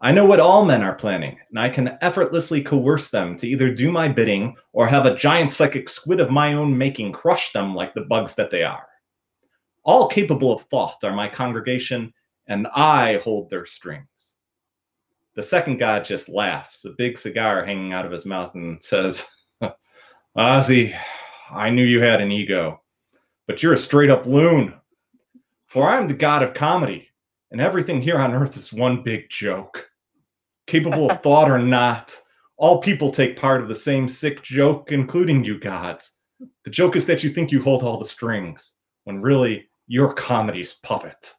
I 0.04 0.12
know 0.12 0.26
what 0.26 0.38
all 0.38 0.66
men 0.66 0.82
are 0.82 0.94
planning, 0.94 1.38
and 1.48 1.58
I 1.58 1.70
can 1.70 1.96
effortlessly 2.02 2.60
coerce 2.60 3.08
them 3.08 3.38
to 3.38 3.48
either 3.48 3.72
do 3.72 3.90
my 3.90 4.06
bidding 4.06 4.54
or 4.74 4.86
have 4.86 5.06
a 5.06 5.16
giant 5.16 5.50
psychic 5.50 5.88
squid 5.88 6.20
of 6.20 6.30
my 6.30 6.52
own 6.52 6.76
making 6.76 7.12
crush 7.12 7.52
them 7.54 7.74
like 7.74 7.94
the 7.94 8.02
bugs 8.02 8.34
that 8.34 8.50
they 8.50 8.64
are. 8.64 8.86
All 9.82 10.06
capable 10.06 10.52
of 10.52 10.64
thought 10.64 11.02
are 11.04 11.16
my 11.16 11.26
congregation, 11.26 12.12
and 12.48 12.66
I 12.74 13.16
hold 13.24 13.48
their 13.48 13.64
strings. 13.64 14.36
The 15.36 15.42
second 15.42 15.78
god 15.78 16.04
just 16.04 16.28
laughs, 16.28 16.84
a 16.84 16.90
big 16.90 17.16
cigar 17.16 17.64
hanging 17.64 17.94
out 17.94 18.04
of 18.04 18.12
his 18.12 18.26
mouth, 18.26 18.54
and 18.54 18.82
says, 18.82 19.26
Ozzy, 20.36 20.94
I 21.50 21.70
knew 21.70 21.82
you 21.82 22.02
had 22.02 22.20
an 22.20 22.30
ego, 22.30 22.82
but 23.46 23.62
you're 23.62 23.72
a 23.72 23.78
straight 23.78 24.10
up 24.10 24.26
loon. 24.26 24.74
For 25.64 25.88
I 25.88 25.96
am 25.96 26.08
the 26.08 26.12
god 26.12 26.42
of 26.42 26.52
comedy, 26.52 27.08
and 27.50 27.58
everything 27.58 28.02
here 28.02 28.18
on 28.18 28.34
earth 28.34 28.58
is 28.58 28.70
one 28.70 29.02
big 29.02 29.30
joke. 29.30 29.88
Capable 30.66 31.10
of 31.10 31.22
thought 31.22 31.50
or 31.50 31.58
not, 31.58 32.14
all 32.56 32.78
people 32.78 33.10
take 33.10 33.36
part 33.36 33.60
of 33.62 33.68
the 33.68 33.74
same 33.74 34.08
sick 34.08 34.42
joke, 34.42 34.92
including 34.92 35.44
you 35.44 35.58
gods. 35.58 36.12
The 36.64 36.70
joke 36.70 36.96
is 36.96 37.06
that 37.06 37.22
you 37.22 37.30
think 37.30 37.52
you 37.52 37.62
hold 37.62 37.82
all 37.82 37.98
the 37.98 38.04
strings, 38.04 38.74
when 39.04 39.20
really 39.20 39.68
you're 39.86 40.14
comedy's 40.14 40.74
puppet. 40.74 41.34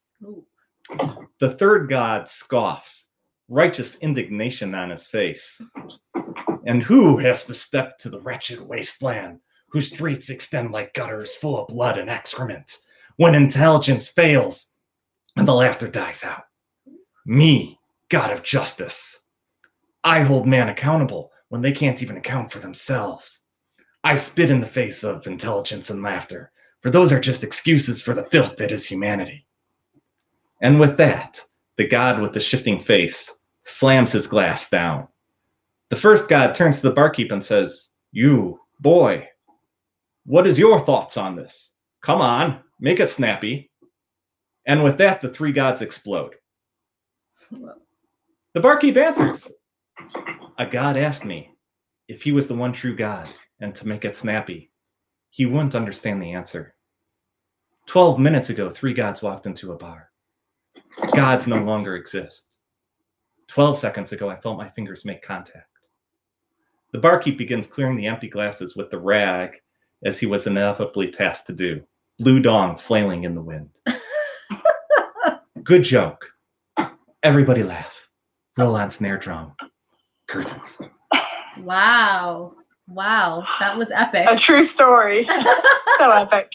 The 1.40 1.52
third 1.52 1.90
god 1.90 2.30
scoffs, 2.30 3.08
righteous 3.50 3.96
indignation 3.98 4.76
on 4.76 4.90
his 4.92 5.08
face. 5.08 5.60
And 6.66 6.84
who 6.84 7.18
has 7.18 7.46
to 7.46 7.54
step 7.54 7.98
to 8.00 8.10
the 8.10 8.22
wretched 8.22 8.60
wasteland 8.60 9.40
whose 9.70 9.92
streets 9.92 10.30
extend 10.30 10.72
like 10.72 10.94
gutters 10.94 11.36
full 11.36 11.60
of 11.60 11.68
blood 11.68 11.98
and 11.98 12.10
excrement 12.10 12.78
when 13.18 13.36
intelligence 13.36 14.08
fails 14.08 14.68
and 15.36 15.48
the 15.48 15.54
laughter 15.54 15.88
dies 15.88 16.24
out? 16.24 16.44
Me, 17.26 17.80
God 18.10 18.32
of 18.32 18.44
justice. 18.44 19.20
I 20.04 20.22
hold 20.22 20.48
man 20.48 20.70
accountable 20.70 21.32
when 21.50 21.62
they 21.62 21.72
can't 21.72 22.02
even 22.04 22.18
account 22.18 22.52
for 22.52 22.60
themselves. 22.60 23.42
I 24.04 24.16
spit 24.16 24.52
in 24.52 24.62
the 24.62 24.68
face 24.68 25.04
of 25.04 25.26
intelligence 25.26 25.90
and 25.90 26.04
laughter, 26.04 26.52
for 26.82 26.92
those 26.92 27.12
are 27.12 27.20
just 27.20 27.44
excuses 27.44 28.02
for 28.02 28.14
the 28.14 28.24
filth 28.24 28.58
that 28.58 28.72
is 28.72 28.86
humanity. 28.86 29.48
And 30.62 30.80
with 30.80 30.98
that, 30.98 31.42
the 31.78 31.88
god 31.88 32.22
with 32.22 32.34
the 32.34 32.40
shifting 32.40 32.82
face 32.84 33.32
slams 33.64 34.12
his 34.12 34.28
glass 34.28 34.70
down. 34.70 35.08
The 35.90 35.96
first 35.96 36.30
god 36.30 36.54
turns 36.54 36.78
to 36.78 36.90
the 36.90 36.96
barkeep 36.96 37.32
and 37.32 37.44
says, 37.44 37.90
You, 38.12 38.60
boy, 38.80 39.28
what 40.26 40.48
is 40.48 40.60
your 40.60 40.80
thoughts 40.80 41.18
on 41.18 41.36
this? 41.36 41.72
Come 42.02 42.22
on, 42.22 42.62
make 42.80 43.00
it 43.00 43.10
snappy. 43.10 43.72
And 44.68 44.84
with 44.84 44.98
that, 45.00 45.22
the 45.22 45.30
three 45.30 45.52
gods 45.52 45.82
explode. 45.82 46.36
The 48.56 48.62
barkeep 48.62 48.96
answers, 48.96 49.52
A 50.58 50.66
god 50.66 50.96
asked 50.96 51.26
me 51.26 51.52
if 52.08 52.24
he 52.24 52.32
was 52.32 52.48
the 52.48 52.56
one 52.56 52.72
true 52.72 52.96
God, 52.96 53.30
and 53.60 53.76
to 53.76 53.86
make 53.86 54.06
it 54.06 54.16
snappy, 54.16 54.72
he 55.30 55.46
wouldn't 55.46 55.76
understand 55.76 56.24
the 56.24 56.32
answer. 56.32 56.74
Twelve 57.86 58.18
minutes 58.18 58.50
ago, 58.50 58.70
three 58.70 58.94
gods 58.94 59.22
walked 59.22 59.46
into 59.46 59.74
a 59.74 59.78
bar. 59.78 60.10
Gods 61.14 61.48
no 61.48 61.62
longer 61.66 61.98
exist. 61.98 62.46
Twelve 63.50 63.78
seconds 63.78 64.14
ago, 64.14 64.30
I 64.30 64.40
felt 64.40 64.58
my 64.58 64.70
fingers 64.70 65.04
make 65.04 65.22
contact. 65.22 65.90
The 66.94 67.00
barkeep 67.00 67.38
begins 67.38 67.68
clearing 67.68 67.98
the 67.98 68.08
empty 68.08 68.30
glasses 68.30 68.78
with 68.78 68.90
the 68.90 69.00
rag, 69.00 69.52
as 70.06 70.18
he 70.18 70.28
was 70.28 70.48
inevitably 70.48 71.12
tasked 71.12 71.48
to 71.48 71.54
do, 71.54 71.82
blue 72.20 72.40
dong 72.40 72.78
flailing 72.78 73.26
in 73.26 73.36
the 73.36 73.42
wind. 73.42 73.70
Good 75.66 75.84
joke. 75.84 76.26
Everybody 77.22 77.62
laugh. 77.62 77.95
Roll 78.58 78.76
on 78.76 78.90
snare 78.92 79.18
drum. 79.18 79.54
Curtains. 80.28 80.80
Wow. 81.60 82.54
Wow. 82.88 83.44
That 83.60 83.78
was 83.78 83.92
epic. 83.92 84.26
A 84.30 84.38
true 84.38 84.64
story. 84.64 85.28
So 85.98 86.12
epic. 86.12 86.52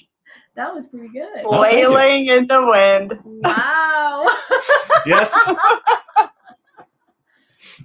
that 0.55 0.75
was 0.75 0.87
pretty 0.87 1.09
good. 1.09 1.45
Oh. 1.47 1.63
Wailing 1.63 2.27
in 2.27 2.47
the 2.47 2.63
wind. 2.67 3.19
Wow. 3.25 4.27
Yes. 5.07 5.33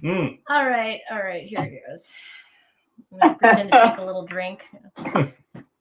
Mm, 0.02 0.38
all 0.50 0.66
right. 0.66 1.00
All 1.10 1.16
right. 1.22 1.46
Here 1.46 1.58
it 1.62 1.80
goes. 1.88 2.10
I'm 3.10 3.18
gonna 3.18 3.38
pretend 3.38 3.72
to 3.72 3.80
take 3.88 3.98
a 3.98 4.04
little 4.04 4.26
drink. 4.26 4.60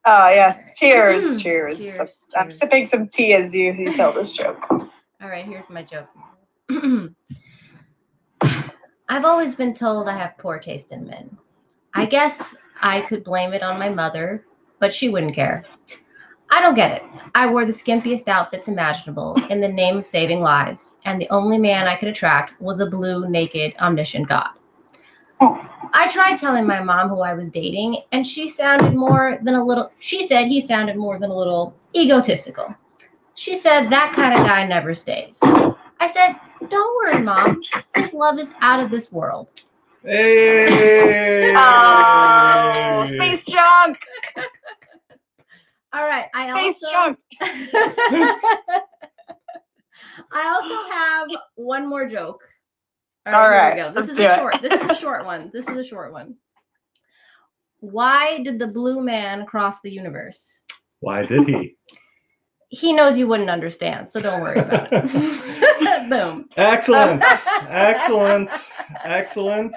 Oh 0.06 0.30
yes. 0.30 0.74
Cheers. 0.78 1.36
Cheers. 1.36 1.82
Cheers, 1.82 2.26
I'm 2.38 2.46
cheers. 2.46 2.58
sipping 2.60 2.86
some 2.86 3.08
tea 3.10 3.34
as 3.34 3.54
you, 3.54 3.74
you 3.74 3.92
tell 3.92 4.14
this 4.14 4.32
joke. 4.32 4.66
All 4.72 4.88
right, 5.22 5.44
here's 5.46 5.70
my 5.70 5.84
joke. 5.84 6.08
I've 9.08 9.26
always 9.26 9.54
been 9.54 9.74
told 9.74 10.10
I 10.10 10.18
have 10.18 10.38
poor 10.38 10.58
taste 10.58 10.92
in 10.92 11.06
men. 11.06 11.38
I 11.94 12.06
guess 12.06 12.56
I 12.82 13.02
could 13.02 13.24
blame 13.24 13.54
it 13.54 13.62
on 13.62 13.80
my 13.80 13.90
mother, 13.90 14.46
but 14.80 14.96
she 14.96 15.10
wouldn't 15.10 15.36
care. 15.36 15.64
I 16.50 16.60
don't 16.62 16.76
get 16.76 16.92
it. 16.92 17.04
I 17.34 17.48
wore 17.48 17.66
the 17.66 17.72
skimpiest 17.72 18.28
outfits 18.28 18.68
imaginable 18.68 19.36
in 19.50 19.62
the 19.62 19.68
name 19.68 19.98
of 19.98 20.08
saving 20.08 20.42
lives, 20.42 20.96
and 21.06 21.22
the 21.22 21.30
only 21.30 21.58
man 21.58 21.88
I 21.88 21.96
could 21.96 22.08
attract 22.08 22.62
was 22.62 22.80
a 22.80 22.86
blue, 22.86 23.30
naked, 23.30 23.74
omniscient 23.80 24.28
god. 24.28 24.50
I 25.40 26.10
tried 26.12 26.38
telling 26.38 26.66
my 26.66 26.82
mom 26.82 27.10
who 27.10 27.22
I 27.22 27.34
was 27.34 27.52
dating, 27.52 28.02
and 28.12 28.26
she 28.26 28.50
sounded 28.50 28.96
more 28.96 29.40
than 29.44 29.56
a 29.56 29.64
little, 29.64 29.92
she 30.00 30.26
said 30.28 30.48
he 30.48 30.62
sounded 30.62 30.98
more 30.98 31.20
than 31.20 31.30
a 31.30 31.38
little 31.38 31.76
egotistical. 31.96 32.74
She 33.36 33.56
said 33.56 33.90
that 33.90 34.14
kind 34.16 34.34
of 34.34 34.46
guy 34.46 34.66
never 34.66 34.96
stays. 34.96 35.40
I 36.06 36.08
said, 36.08 36.36
Don't 36.70 36.96
worry, 36.98 37.24
mom. 37.24 37.60
His 37.96 38.14
love 38.14 38.38
is 38.38 38.52
out 38.62 38.80
of 38.80 38.92
this 38.92 39.12
world. 39.12 39.50
Hey! 40.04 41.52
Oh, 41.58 43.06
space 43.08 43.44
junk. 43.46 43.98
All 45.96 46.08
right. 46.08 46.28
I 46.36 46.46
Space 46.46 46.84
also 46.84 46.92
junk. 46.94 47.20
I 50.32 50.46
also 50.54 50.78
have 50.92 51.28
one 51.56 51.90
more 51.90 52.08
joke. 52.08 52.44
All 53.26 53.42
here 53.42 53.50
right, 53.50 53.74
we 53.74 53.82
go. 53.82 53.88
This 53.90 53.96
let's 53.96 54.12
is 54.12 54.18
do 54.20 54.26
a 54.26 54.32
it. 54.32 54.36
short. 54.36 54.62
This 54.62 54.74
is 54.84 54.90
a 54.92 54.96
short 54.96 55.26
one. 55.26 55.50
This 55.52 55.68
is 55.68 55.76
a 55.76 55.84
short 55.84 56.12
one. 56.14 56.36
Why 57.80 58.44
did 58.44 58.60
the 58.60 58.68
blue 58.68 59.02
man 59.02 59.48
cross 59.48 59.82
the 59.82 59.90
universe? 59.90 60.62
Why 61.00 61.24
did 61.24 61.48
he? 61.48 61.76
He 62.70 62.94
knows 62.94 63.18
you 63.18 63.28
wouldn't 63.28 63.50
understand, 63.50 64.10
so 64.10 64.22
don't 64.22 64.42
worry 64.42 64.60
about 64.60 64.88
it. 64.92 66.10
Boom. 66.10 66.50
Excellent. 66.58 67.22
Excellent. 67.70 68.50
Excellent. 69.04 69.76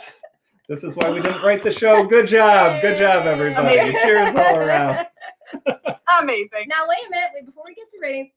This 0.69 0.85
is 0.85 0.95
why 0.97 1.11
we 1.11 1.21
didn't 1.21 1.43
write 1.43 1.63
the 1.63 1.73
show. 1.73 2.05
Good 2.05 2.27
job. 2.27 2.83
Good 2.83 2.99
job, 2.99 3.27
everybody. 3.27 3.79
Amazing. 3.79 4.01
Cheers 4.03 4.37
all 4.37 4.59
around. 4.59 5.07
Amazing. 6.23 6.69
Now 6.69 6.87
wait 6.87 6.99
a 7.07 7.11
minute. 7.11 7.31
Wait, 7.35 7.47
before 7.47 7.65
we 7.67 7.75
get 7.75 7.91
to 7.91 7.99
ratings, 8.01 8.31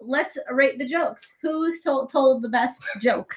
let's 0.00 0.36
rate 0.50 0.78
the 0.78 0.86
jokes. 0.86 1.32
Who 1.42 1.72
told 1.82 2.42
the 2.42 2.48
best 2.48 2.82
joke? 3.00 3.34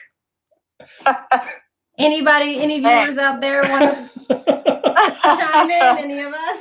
Anybody? 2.00 2.60
Any 2.62 2.80
viewers 2.80 3.18
out 3.18 3.42
there 3.42 3.62
want 3.64 3.82
to 3.82 4.10
chime 5.22 5.70
in? 5.70 5.98
Any 5.98 6.22
of 6.22 6.34
us? 6.34 6.60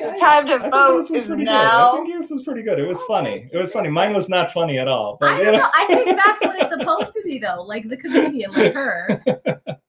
It's 0.00 0.20
time 0.20 0.46
to 0.48 0.54
I 0.54 0.70
vote 0.70 1.10
is 1.10 1.30
now. 1.30 1.92
Good. 1.92 2.02
I 2.02 2.04
think 2.04 2.20
this 2.20 2.30
was 2.30 2.42
pretty 2.42 2.62
good. 2.62 2.78
It 2.78 2.86
was 2.86 3.00
funny. 3.04 3.48
It 3.52 3.56
was 3.56 3.72
funny. 3.72 3.88
Mine 3.88 4.14
was 4.14 4.28
not 4.28 4.52
funny 4.52 4.78
at 4.78 4.88
all. 4.88 5.16
But 5.20 5.30
I 5.30 5.44
don't 5.44 5.52
know. 5.52 5.58
know. 5.60 5.70
I 5.76 5.86
think 5.86 6.16
that's 6.16 6.42
what 6.42 6.60
it's 6.60 6.70
supposed 6.76 7.12
to 7.14 7.22
be, 7.24 7.38
though. 7.38 7.62
Like 7.62 7.88
the 7.88 7.96
comedian, 7.96 8.52
like 8.52 8.74
her. 8.74 9.22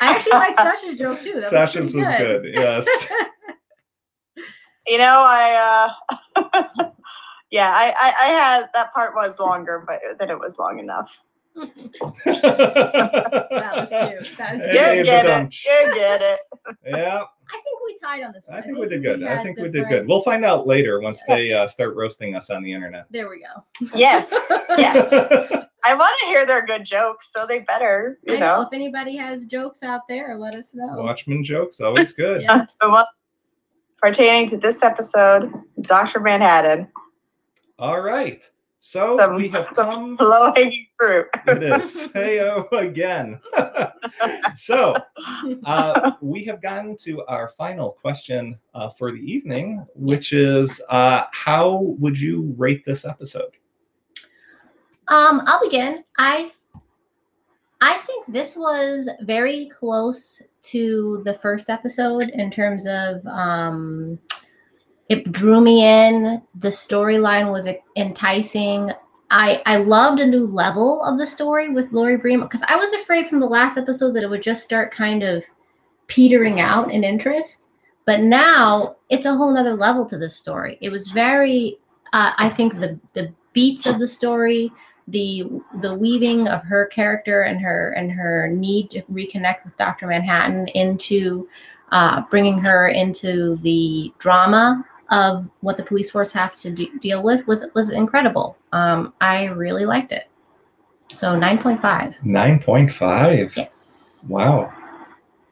I 0.00 0.12
actually 0.12 0.32
liked 0.32 0.58
Sesh's 0.58 0.98
joke 0.98 1.20
too. 1.20 1.40
That 1.40 1.50
Sesh's 1.50 1.94
was, 1.94 1.94
was 1.94 2.04
pretty 2.06 2.24
good. 2.24 2.54
Yes. 2.54 2.86
You 4.86 4.98
know, 4.98 5.22
I 5.26 5.92
uh 6.36 6.90
yeah, 7.50 7.72
I, 7.74 7.92
I 8.00 8.12
I 8.22 8.28
had 8.28 8.68
that 8.74 8.94
part 8.94 9.14
was 9.14 9.38
longer, 9.38 9.84
but 9.86 10.00
then 10.18 10.30
it 10.30 10.38
was 10.38 10.58
long 10.58 10.78
enough. 10.78 11.24
That 11.58 11.72
was 13.76 13.88
cute. 13.88 14.36
That 14.38 14.54
was 14.54 14.62
You 14.62 14.62
cute. 14.62 14.76
Hey, 14.76 15.02
get 15.04 15.24
it. 15.24 15.28
ba-dum. 15.28 15.50
You 15.52 15.94
get 15.94 16.22
it. 16.22 16.40
yeah, 16.86 17.22
I 17.50 17.52
think 17.52 17.80
we 17.84 17.98
tied 18.02 18.22
on 18.22 18.32
this 18.32 18.44
one. 18.46 18.58
I 18.58 18.62
think 18.62 18.78
we 18.78 18.88
did 18.88 19.02
good. 19.02 19.22
I 19.24 19.42
think 19.42 19.56
we 19.56 19.64
did 19.64 19.72
different- 19.72 19.90
good. 19.90 20.08
We'll 20.08 20.22
find 20.22 20.44
out 20.44 20.66
later 20.66 21.00
once 21.00 21.18
they 21.28 21.52
uh, 21.52 21.66
start 21.68 21.94
roasting 21.96 22.34
us 22.36 22.50
on 22.50 22.62
the 22.62 22.72
internet. 22.72 23.06
There 23.10 23.28
we 23.28 23.40
go. 23.40 23.64
Yes. 23.94 24.32
Yes. 24.76 25.12
I 25.84 25.94
want 25.94 26.10
to 26.20 26.26
hear 26.26 26.44
their 26.44 26.66
good 26.66 26.84
jokes, 26.84 27.32
so 27.32 27.46
they 27.46 27.60
better, 27.60 28.18
you 28.24 28.34
I 28.34 28.38
know. 28.38 28.56
know. 28.56 28.62
If 28.62 28.68
anybody 28.72 29.16
has 29.16 29.46
jokes 29.46 29.82
out 29.82 30.02
there, 30.08 30.36
let 30.36 30.54
us 30.56 30.74
know. 30.74 30.94
Watchmen 30.96 31.44
jokes 31.44 31.80
always 31.80 32.12
good. 32.14 32.42
Yes. 32.42 32.76
So 32.82 33.02
Pertaining 34.00 34.48
to 34.50 34.56
this 34.56 34.84
episode, 34.84 35.52
Dr. 35.80 36.20
Manhattan, 36.20 36.86
All 37.80 38.00
right. 38.00 38.48
So 38.80 39.16
Some- 39.18 39.34
we 39.34 39.48
have 39.48 39.66
some 39.76 40.16
come. 40.16 40.28
low 40.28 40.52
hanging 40.54 40.86
fruit. 40.96 41.26
It 41.48 41.62
is. 41.62 41.96
Heyo 42.14 42.70
again. 42.72 43.40
so 44.56 44.94
uh, 45.64 46.12
we 46.20 46.44
have 46.44 46.62
gotten 46.62 46.96
to 46.98 47.24
our 47.26 47.50
final 47.58 47.92
question 48.00 48.58
uh, 48.74 48.90
for 48.98 49.10
the 49.12 49.18
evening, 49.18 49.84
which 49.94 50.32
is 50.32 50.80
uh, 50.90 51.22
how 51.32 51.80
would 51.98 52.18
you 52.18 52.54
rate 52.56 52.84
this 52.86 53.04
episode? 53.04 53.50
Um, 55.08 55.42
I'll 55.46 55.62
begin. 55.62 56.04
I 56.18 56.52
I 57.80 57.98
think 57.98 58.26
this 58.28 58.56
was 58.56 59.08
very 59.22 59.66
close 59.66 60.42
to 60.64 61.22
the 61.24 61.34
first 61.34 61.70
episode 61.70 62.28
in 62.30 62.50
terms 62.50 62.86
of 62.86 63.24
um 63.26 64.18
it 65.08 65.32
drew 65.32 65.60
me 65.60 65.84
in. 65.84 66.42
The 66.54 66.68
storyline 66.68 67.50
was 67.50 67.68
enticing. 67.96 68.92
I 69.30 69.62
I 69.66 69.76
loved 69.76 70.20
a 70.20 70.26
new 70.26 70.46
level 70.46 71.02
of 71.02 71.18
the 71.18 71.26
story 71.26 71.68
with 71.68 71.92
Laurie 71.92 72.16
Bream 72.16 72.40
because 72.40 72.62
I 72.66 72.76
was 72.76 72.92
afraid 72.92 73.28
from 73.28 73.38
the 73.38 73.46
last 73.46 73.78
episode 73.78 74.12
that 74.12 74.22
it 74.22 74.30
would 74.30 74.42
just 74.42 74.62
start 74.62 74.94
kind 74.94 75.22
of 75.22 75.44
petering 76.08 76.60
out 76.60 76.90
in 76.92 77.04
interest. 77.04 77.66
But 78.04 78.20
now 78.20 78.96
it's 79.10 79.26
a 79.26 79.34
whole 79.34 79.52
nother 79.52 79.74
level 79.74 80.06
to 80.06 80.18
this 80.18 80.36
story. 80.36 80.78
It 80.80 80.90
was 80.90 81.08
very 81.08 81.78
uh, 82.12 82.32
I 82.36 82.48
think 82.48 82.78
the 82.78 82.98
the 83.14 83.32
beats 83.52 83.86
of 83.86 83.98
the 83.98 84.08
story, 84.08 84.70
the 85.08 85.50
the 85.80 85.94
weaving 85.94 86.48
of 86.48 86.62
her 86.64 86.86
character 86.86 87.42
and 87.42 87.60
her 87.60 87.92
and 87.92 88.12
her 88.12 88.48
need 88.48 88.90
to 88.90 89.02
reconnect 89.02 89.64
with 89.64 89.76
Dr. 89.76 90.06
Manhattan 90.06 90.68
into 90.68 91.48
uh, 91.92 92.22
bringing 92.30 92.58
her 92.58 92.88
into 92.88 93.56
the 93.56 94.12
drama 94.18 94.84
of 95.10 95.48
what 95.60 95.76
the 95.76 95.82
police 95.82 96.10
force 96.10 96.32
have 96.32 96.54
to 96.56 96.70
de- 96.70 96.92
deal 97.00 97.22
with 97.22 97.46
was 97.46 97.66
was 97.74 97.90
incredible. 97.90 98.56
Um, 98.72 99.12
I 99.20 99.46
really 99.46 99.86
liked 99.86 100.12
it. 100.12 100.28
So 101.10 101.36
nine 101.36 101.58
point 101.58 101.80
five. 101.80 102.14
9.5. 102.24 103.56
Yes. 103.56 104.24
Wow. 104.28 104.72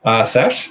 Uh, 0.04 0.24
Sesh? 0.24 0.70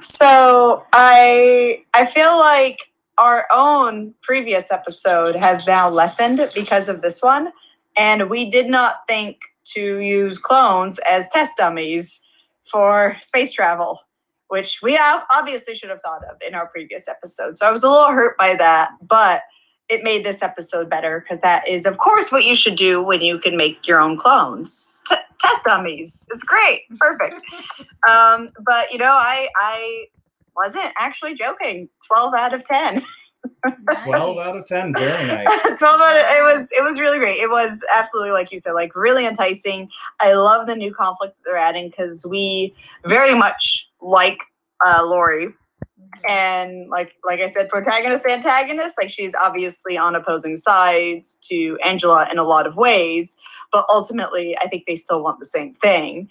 So 0.00 0.84
I 0.92 1.82
I 1.94 2.06
feel 2.06 2.38
like 2.38 2.78
our 3.18 3.46
own 3.52 4.14
previous 4.22 4.70
episode 4.72 5.34
has 5.36 5.66
now 5.66 5.88
lessened 5.88 6.40
because 6.54 6.88
of 6.88 7.02
this 7.02 7.22
one, 7.22 7.52
and 7.96 8.28
we 8.28 8.50
did 8.50 8.68
not 8.68 9.06
think 9.08 9.38
to 9.74 9.98
use 9.98 10.38
clones 10.38 11.00
as 11.10 11.28
test 11.30 11.56
dummies 11.56 12.22
for 12.64 13.16
space 13.20 13.52
travel, 13.52 13.98
which 14.48 14.80
we 14.82 14.98
obviously 15.32 15.74
should 15.74 15.90
have 15.90 16.00
thought 16.00 16.22
of 16.24 16.36
in 16.46 16.54
our 16.54 16.66
previous 16.68 17.08
episode. 17.08 17.58
So 17.58 17.66
I 17.66 17.70
was 17.70 17.82
a 17.82 17.90
little 17.90 18.10
hurt 18.10 18.36
by 18.38 18.54
that, 18.58 18.92
but 19.02 19.42
it 19.88 20.02
made 20.02 20.24
this 20.24 20.42
episode 20.42 20.88
better 20.88 21.20
because 21.20 21.40
that 21.40 21.66
is, 21.68 21.86
of 21.86 21.98
course, 21.98 22.32
what 22.32 22.44
you 22.44 22.54
should 22.54 22.76
do 22.76 23.02
when 23.02 23.20
you 23.20 23.38
can 23.38 23.56
make 23.56 23.86
your 23.86 24.00
own 24.00 24.16
clones. 24.16 25.02
T- 25.08 25.16
test 25.40 25.64
dummies. 25.64 26.26
It's 26.30 26.42
great. 26.42 26.82
Perfect. 26.98 27.34
um, 28.08 28.50
but 28.64 28.90
you 28.92 28.98
know, 28.98 29.12
I 29.12 29.48
I 29.58 30.06
wasn't 30.56 30.92
actually 30.98 31.34
joking. 31.34 31.88
Twelve 32.06 32.34
out 32.34 32.54
of 32.54 32.66
ten. 32.66 33.04
12 34.04 34.38
out 34.38 34.56
of 34.56 34.66
10. 34.66 34.94
Very 34.94 35.26
nice. 35.44 35.78
12 35.78 35.80
out 35.82 36.16
of, 36.16 36.22
it 36.22 36.42
was 36.42 36.72
it 36.72 36.82
was 36.82 36.98
really 36.98 37.18
great 37.18 37.36
it 37.36 37.50
was 37.50 37.84
absolutely 37.94 38.30
like 38.30 38.50
you 38.50 38.58
said 38.58 38.72
like 38.72 38.96
really 38.96 39.26
enticing 39.26 39.88
i 40.20 40.32
love 40.32 40.66
the 40.66 40.74
new 40.74 40.92
conflict 40.94 41.36
they're 41.44 41.56
adding 41.56 41.88
because 41.88 42.26
we 42.28 42.74
very 43.04 43.36
much 43.36 43.83
like 44.04 44.38
uh 44.86 45.02
laurie. 45.04 45.48
And 46.28 46.88
like 46.90 47.14
like 47.24 47.40
i 47.40 47.48
said 47.48 47.68
protagonist 47.68 48.26
antagonist 48.26 48.96
like 48.98 49.10
she's 49.10 49.34
obviously 49.34 49.98
on 49.98 50.14
opposing 50.14 50.54
sides 50.56 51.38
to 51.48 51.76
angela 51.84 52.28
in 52.30 52.38
a 52.38 52.44
lot 52.44 52.66
of 52.66 52.76
ways 52.76 53.36
but 53.72 53.84
ultimately 53.92 54.56
i 54.58 54.66
think 54.68 54.86
they 54.86 54.96
still 54.96 55.22
want 55.22 55.40
the 55.40 55.46
same 55.46 55.74
thing. 55.74 56.28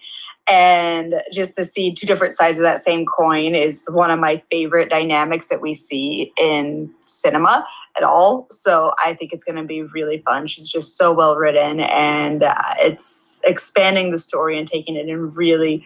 And 0.50 1.16
just 1.32 1.56
to 1.56 1.64
see 1.64 1.94
two 1.94 2.06
different 2.06 2.34
sides 2.34 2.58
of 2.58 2.64
that 2.64 2.80
same 2.80 3.06
coin 3.06 3.56
is 3.56 3.88
one 3.92 4.12
of 4.12 4.20
my 4.20 4.44
favorite 4.52 4.90
dynamics 4.90 5.48
that 5.48 5.62
we 5.62 5.74
see 5.74 6.34
in 6.38 6.94
cinema 7.06 7.66
at 7.96 8.04
all. 8.04 8.48
So 8.50 8.92
i 9.04 9.14
think 9.14 9.32
it's 9.34 9.44
going 9.44 9.58
to 9.58 9.64
be 9.64 9.84
really 9.84 10.20
fun. 10.20 10.48
She's 10.48 10.68
just 10.68 10.98
so 10.98 11.14
well 11.14 11.36
written 11.36 11.82
and 11.82 12.44
uh, 12.44 12.56
it's 12.80 13.42
expanding 13.46 14.12
the 14.12 14.20
story 14.20 14.58
and 14.58 14.68
taking 14.68 14.96
it 14.96 15.08
in 15.08 15.28
really 15.38 15.86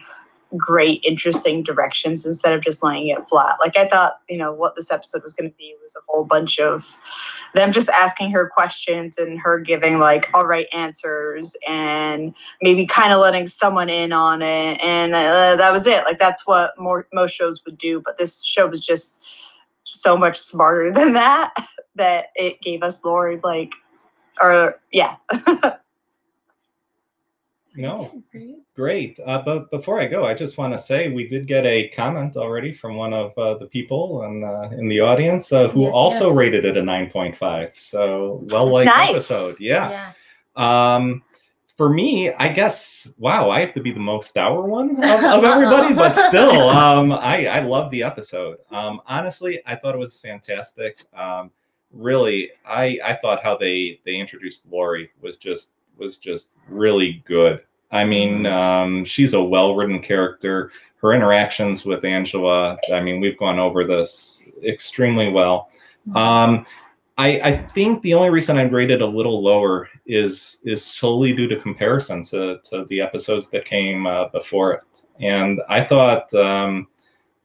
great 0.56 1.04
interesting 1.04 1.62
directions 1.62 2.24
instead 2.24 2.54
of 2.54 2.62
just 2.62 2.82
laying 2.82 3.08
it 3.08 3.28
flat. 3.28 3.56
Like 3.60 3.76
i 3.76 3.86
thought 3.86 4.20
you 4.28 4.38
know 4.38 4.52
what 4.52 4.76
this 4.76 4.90
episode 4.90 5.22
was 5.22 5.34
going 5.34 5.50
to 5.50 5.56
be 5.56 5.74
was 5.82 5.94
a 5.96 6.00
whole 6.06 6.24
bunch 6.24 6.58
of 6.58 6.96
them 7.54 7.72
just 7.72 7.88
asking 7.90 8.30
her 8.30 8.48
questions 8.48 9.18
and 9.18 9.38
her 9.38 9.58
giving 9.58 9.98
like 9.98 10.28
all 10.34 10.46
right 10.46 10.66
answers 10.72 11.56
and 11.68 12.34
maybe 12.62 12.86
kind 12.86 13.12
of 13.12 13.20
letting 13.20 13.46
someone 13.46 13.88
in 13.88 14.12
on 14.12 14.42
it 14.42 14.80
and 14.82 15.14
uh, 15.14 15.56
that 15.56 15.72
was 15.72 15.86
it. 15.86 16.04
Like 16.04 16.18
that's 16.18 16.46
what 16.46 16.72
more 16.78 17.06
most 17.12 17.34
shows 17.34 17.62
would 17.64 17.78
do 17.78 18.00
but 18.00 18.18
this 18.18 18.44
show 18.44 18.66
was 18.66 18.80
just 18.80 19.22
so 19.84 20.16
much 20.16 20.38
smarter 20.38 20.90
than 20.92 21.12
that 21.12 21.52
that 21.94 22.26
it 22.36 22.60
gave 22.60 22.82
us 22.82 23.04
laurie 23.04 23.40
like 23.42 23.72
or 24.40 24.80
yeah 24.92 25.16
No, 27.76 28.22
great. 28.74 29.20
Uh, 29.24 29.40
but 29.44 29.70
before 29.70 30.00
I 30.00 30.06
go, 30.06 30.24
I 30.24 30.34
just 30.34 30.58
want 30.58 30.72
to 30.72 30.78
say 30.78 31.08
we 31.10 31.28
did 31.28 31.46
get 31.46 31.64
a 31.64 31.88
comment 31.90 32.36
already 32.36 32.74
from 32.74 32.96
one 32.96 33.12
of 33.12 33.36
uh, 33.38 33.54
the 33.58 33.66
people 33.66 34.22
and 34.22 34.44
uh, 34.44 34.68
in 34.72 34.88
the 34.88 35.00
audience 35.00 35.52
uh, 35.52 35.68
who 35.68 35.82
Yes, 35.82 35.92
also 35.94 36.28
yes. 36.28 36.36
rated 36.36 36.64
it 36.64 36.76
a 36.76 36.82
9.5. 36.82 37.78
So 37.78 38.36
well 38.52 38.72
liked 38.72 38.86
Nice. 38.86 39.10
episode. 39.10 39.60
Yeah. 39.60 40.12
Yeah. 40.56 40.94
Um, 40.96 41.22
for 41.76 41.88
me, 41.88 42.32
I 42.32 42.48
guess, 42.48 43.08
wow, 43.18 43.50
I 43.50 43.60
have 43.60 43.72
to 43.74 43.80
be 43.80 43.92
the 43.92 44.00
most 44.00 44.34
dour 44.34 44.62
one 44.62 44.90
of, 44.96 45.24
of 45.24 45.44
everybody, 45.44 45.94
but 45.94 46.14
still, 46.28 46.70
um, 46.70 47.12
I, 47.12 47.46
I 47.46 47.60
love 47.60 47.92
the 47.92 48.02
episode. 48.02 48.56
Um, 48.72 49.00
honestly, 49.06 49.60
I 49.64 49.76
thought 49.76 49.94
it 49.94 49.98
was 49.98 50.18
fantastic. 50.18 50.98
Um, 51.16 51.52
really, 51.92 52.50
I, 52.66 52.98
I 53.04 53.14
thought 53.22 53.44
how 53.44 53.56
they, 53.56 54.00
they 54.04 54.16
introduced 54.16 54.62
Laurie 54.68 55.10
was 55.22 55.36
just, 55.36 55.74
was 55.98 56.16
just 56.16 56.50
really 56.68 57.22
good. 57.26 57.60
I 57.90 58.04
mean, 58.04 58.46
um, 58.46 59.04
she's 59.04 59.34
a 59.34 59.42
well-written 59.42 60.02
character. 60.02 60.70
Her 61.00 61.12
interactions 61.12 61.84
with 61.84 62.04
Angela, 62.04 62.76
I 62.92 63.00
mean, 63.00 63.20
we've 63.20 63.38
gone 63.38 63.58
over 63.58 63.84
this 63.84 64.44
extremely 64.64 65.30
well. 65.30 65.70
Um, 66.14 66.66
I, 67.16 67.40
I 67.40 67.56
think 67.56 68.02
the 68.02 68.14
only 68.14 68.30
reason 68.30 68.58
I 68.58 68.62
rated 68.62 69.02
a 69.02 69.06
little 69.06 69.42
lower 69.42 69.88
is 70.06 70.60
is 70.64 70.84
solely 70.84 71.34
due 71.34 71.48
to 71.48 71.60
comparison 71.60 72.22
to, 72.24 72.58
to 72.70 72.84
the 72.88 73.00
episodes 73.00 73.50
that 73.50 73.64
came 73.64 74.06
uh, 74.06 74.28
before 74.28 74.74
it. 74.74 75.04
And 75.20 75.60
I 75.68 75.84
thought 75.84 76.32
um, 76.34 76.86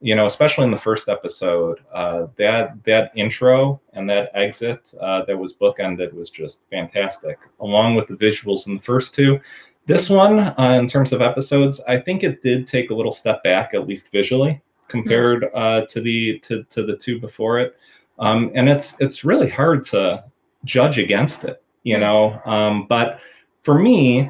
you 0.04 0.16
know, 0.16 0.26
especially 0.26 0.66
in 0.66 0.72
the 0.72 0.78
first 0.78 1.08
episode, 1.08 1.80
uh, 1.94 2.28
that 2.38 2.84
that 2.84 3.14
intro 3.16 3.80
and 3.94 4.10
that 4.10 4.32
exit 4.34 4.94
uh, 5.00 5.24
that 5.24 5.38
was 5.38 5.54
bookended 5.54 6.14
was 6.14 6.30
just 6.30 6.64
fantastic, 6.70 7.40
along 7.62 7.96
with 7.96 8.10
the 8.10 8.16
visuals 8.16 8.68
in 8.68 8.76
the 8.76 8.84
first 8.84 9.16
two. 9.16 9.40
This 9.86 10.10
one, 10.10 10.40
uh, 10.40 10.78
in 10.78 10.90
terms 10.90 11.14
of 11.14 11.22
episodes, 11.22 11.80
I 11.88 12.00
think 12.00 12.24
it 12.24 12.42
did 12.42 12.68
take 12.68 12.90
a 12.90 12.94
little 12.94 13.14
step 13.14 13.44
back, 13.44 13.74
at 13.74 13.88
least 13.88 14.12
visually, 14.12 14.62
compared 14.90 15.46
uh, 15.56 15.86
to 15.86 16.02
the 16.02 16.38
to, 16.40 16.64
to 16.64 16.84
the 16.84 16.98
two 16.98 17.18
before 17.18 17.62
it. 17.62 17.78
Um, 18.20 18.52
and 18.56 18.68
it's 18.68 18.98
it's 19.00 19.24
really 19.24 19.50
hard 19.50 19.86
to 19.86 20.26
judge 20.66 21.00
against 21.00 21.46
it, 21.46 21.64
you 21.84 21.98
know. 21.98 22.42
Um, 22.46 22.88
but 22.90 23.22
for 23.62 23.80
me, 23.80 24.30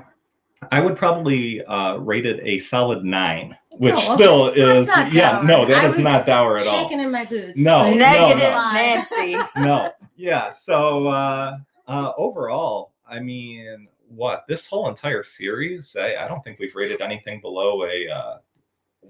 I 0.72 0.82
would 0.82 0.98
probably 0.98 1.66
uh, 1.66 1.96
rate 1.96 2.28
it 2.28 2.40
a 2.44 2.60
solid 2.60 3.04
nine, 3.04 3.58
which 3.78 3.94
okay. 3.96 4.14
still 4.14 4.46
That's 4.46 4.58
is 4.58 4.88
not 4.88 5.12
yeah, 5.14 5.32
dour. 5.34 5.44
no, 5.44 5.66
that 5.66 5.84
I 5.84 5.88
is 5.88 5.96
was 5.96 6.04
not 6.04 6.26
dour 6.26 6.58
at 6.58 6.68
all. 6.68 6.84
Shaking 6.84 7.00
in 7.00 7.08
my 7.10 7.18
boots. 7.20 7.64
No, 7.64 7.90
no, 7.92 7.96
Negative 7.98 8.40
no. 8.52 8.72
Nancy. 8.74 9.38
no 9.58 9.92
yeah 10.16 10.52
so 10.52 11.08
uh 11.08 11.58
uh 11.88 12.12
overall 12.18 12.94
i 13.10 13.20
mean 13.20 13.88
what 14.10 14.46
this 14.48 14.68
whole 14.68 14.88
entire 14.88 15.24
series 15.24 15.96
i, 16.00 16.14
I 16.24 16.28
don't 16.28 16.44
think 16.44 16.60
we've 16.60 16.76
rated 16.76 17.02
anything 17.02 17.42
below 17.42 17.84
a 17.86 18.08
uh 18.10 18.38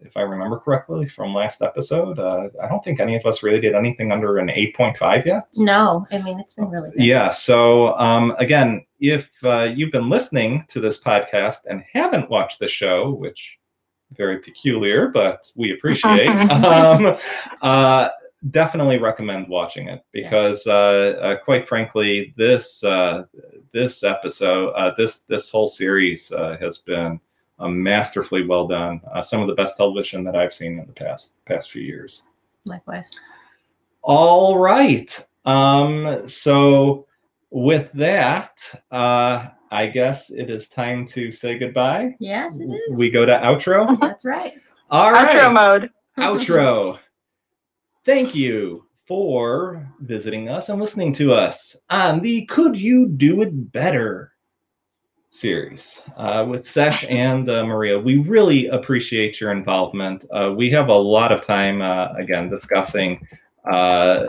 if 0.01 0.15
i 0.15 0.21
remember 0.21 0.57
correctly 0.59 1.09
from 1.09 1.33
last 1.33 1.61
episode 1.61 2.19
uh 2.19 2.47
i 2.63 2.69
don't 2.69 2.81
think 2.85 3.01
any 3.01 3.17
of 3.17 3.25
us 3.25 3.43
rated 3.43 3.75
anything 3.75 4.13
under 4.13 4.37
an 4.37 4.47
8.5 4.47 5.25
yet 5.25 5.47
No, 5.57 6.07
I 6.09 6.19
mean 6.19 6.39
it's 6.39 6.53
been 6.53 6.69
really 6.69 6.91
good. 6.91 7.03
yeah 7.03 7.29
so 7.29 7.93
um 7.99 8.33
again 8.39 8.85
if 9.01 9.29
uh, 9.43 9.63
you've 9.75 9.91
been 9.91 10.07
listening 10.09 10.63
to 10.69 10.79
this 10.79 11.03
podcast 11.03 11.65
and 11.69 11.83
haven't 11.91 12.29
watched 12.29 12.59
the 12.59 12.67
show 12.69 13.11
which 13.11 13.57
very 14.17 14.39
peculiar 14.39 15.07
but 15.07 15.51
we 15.55 15.71
appreciate 15.71 16.27
um 16.51 17.15
uh 17.61 18.09
definitely 18.51 18.97
recommend 18.97 19.47
watching 19.47 19.87
it 19.87 20.03
because 20.11 20.67
uh, 20.67 21.17
uh 21.21 21.35
quite 21.43 21.67
frankly 21.67 22.33
this 22.37 22.83
uh 22.83 23.23
this 23.71 24.03
episode 24.03 24.69
uh 24.71 24.91
this 24.97 25.19
this 25.29 25.49
whole 25.49 25.69
series 25.69 26.31
uh, 26.31 26.57
has 26.59 26.77
been 26.79 27.19
uh, 27.59 27.67
masterfully 27.67 28.45
well 28.45 28.67
done 28.67 28.99
uh, 29.13 29.21
some 29.21 29.41
of 29.41 29.47
the 29.47 29.55
best 29.55 29.77
television 29.77 30.23
that 30.23 30.35
i've 30.35 30.53
seen 30.53 30.79
in 30.79 30.85
the 30.85 30.93
past 30.93 31.35
past 31.45 31.71
few 31.71 31.81
years 31.81 32.25
Likewise. 32.65 33.11
all 34.01 34.57
right. 34.57 35.27
Um, 35.45 36.27
so 36.27 37.07
with 37.49 37.91
that, 37.93 38.59
uh, 38.91 39.47
I 39.73 39.87
guess 39.87 40.29
it 40.29 40.51
is 40.51 40.69
time 40.69 41.05
to 41.07 41.31
say 41.31 41.57
goodbye. 41.57 42.15
Yes, 42.19 42.59
it 42.59 42.65
is. 42.65 42.97
We 42.99 43.09
go 43.09 43.25
to 43.25 43.33
outro. 43.33 43.99
That's 44.01 44.23
right. 44.23 44.53
All 44.91 45.11
right. 45.11 45.35
Outro 45.35 45.53
mode. 45.53 45.89
outro. 46.19 46.99
Thank 48.05 48.35
you 48.35 48.85
for 49.07 49.91
visiting 49.99 50.47
us 50.47 50.69
and 50.69 50.79
listening 50.79 51.11
to 51.13 51.33
us 51.33 51.75
on 51.89 52.21
the 52.21 52.45
Could 52.45 52.79
You 52.79 53.07
Do 53.07 53.41
It 53.41 53.71
Better 53.71 54.33
series 55.31 56.03
uh, 56.17 56.45
with 56.47 56.67
Sesh 56.67 57.03
and 57.09 57.49
uh, 57.49 57.65
Maria. 57.65 57.97
We 57.97 58.17
really 58.17 58.67
appreciate 58.67 59.41
your 59.41 59.51
involvement. 59.51 60.25
Uh, 60.31 60.53
we 60.55 60.69
have 60.69 60.89
a 60.89 60.93
lot 60.93 61.31
of 61.31 61.41
time, 61.41 61.81
uh, 61.81 62.13
again, 62.13 62.47
discussing 62.47 63.27
uh, 63.71 64.27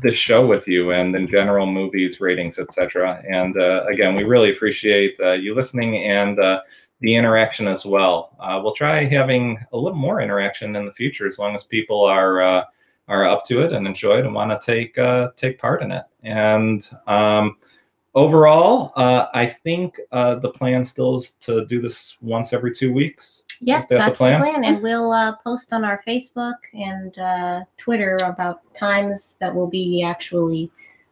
this 0.00 0.18
show 0.18 0.46
with 0.46 0.66
you 0.68 0.92
and 0.92 1.14
in 1.14 1.28
general 1.28 1.66
movies, 1.66 2.20
ratings, 2.20 2.58
etc. 2.58 3.22
And 3.28 3.56
uh, 3.56 3.84
again, 3.86 4.14
we 4.14 4.24
really 4.24 4.50
appreciate 4.52 5.18
uh, 5.20 5.32
you 5.32 5.54
listening 5.54 5.96
and 5.96 6.38
uh, 6.38 6.60
the 7.00 7.14
interaction 7.14 7.68
as 7.68 7.84
well. 7.84 8.36
Uh, 8.40 8.60
we'll 8.62 8.74
try 8.74 9.04
having 9.04 9.58
a 9.72 9.76
little 9.76 9.98
more 9.98 10.20
interaction 10.20 10.76
in 10.76 10.86
the 10.86 10.92
future 10.92 11.26
as 11.26 11.38
long 11.38 11.54
as 11.54 11.64
people 11.64 12.04
are 12.04 12.42
uh, 12.42 12.64
are 13.08 13.26
up 13.26 13.44
to 13.44 13.62
it 13.62 13.72
and 13.72 13.86
enjoy 13.86 14.18
it 14.18 14.26
and 14.26 14.34
want 14.34 14.50
to 14.50 14.64
take 14.64 14.96
uh, 14.98 15.30
take 15.36 15.58
part 15.58 15.82
in 15.82 15.92
it. 15.92 16.04
And 16.22 16.88
um, 17.06 17.56
overall, 18.14 18.92
I 18.96 19.46
think 19.46 19.96
the 20.10 20.52
plan 20.54 20.84
still 20.84 21.18
is 21.18 21.32
to 21.40 21.64
do 21.66 21.80
this 21.80 22.16
once 22.20 22.52
every 22.52 22.74
two 22.74 22.92
weeks. 22.92 23.44
Yes, 23.60 23.86
that 23.86 23.98
that's 23.98 24.12
the 24.12 24.16
plan? 24.16 24.40
plan? 24.40 24.64
And 24.64 24.82
we'll 24.82 25.12
uh, 25.12 25.36
post 25.36 25.72
on 25.72 25.84
our 25.84 26.02
Facebook 26.06 26.54
and 26.74 27.16
uh, 27.18 27.60
Twitter 27.76 28.16
about 28.22 28.62
times 28.74 29.36
that 29.40 29.54
we'll 29.54 29.66
be 29.66 30.02
actually 30.02 30.70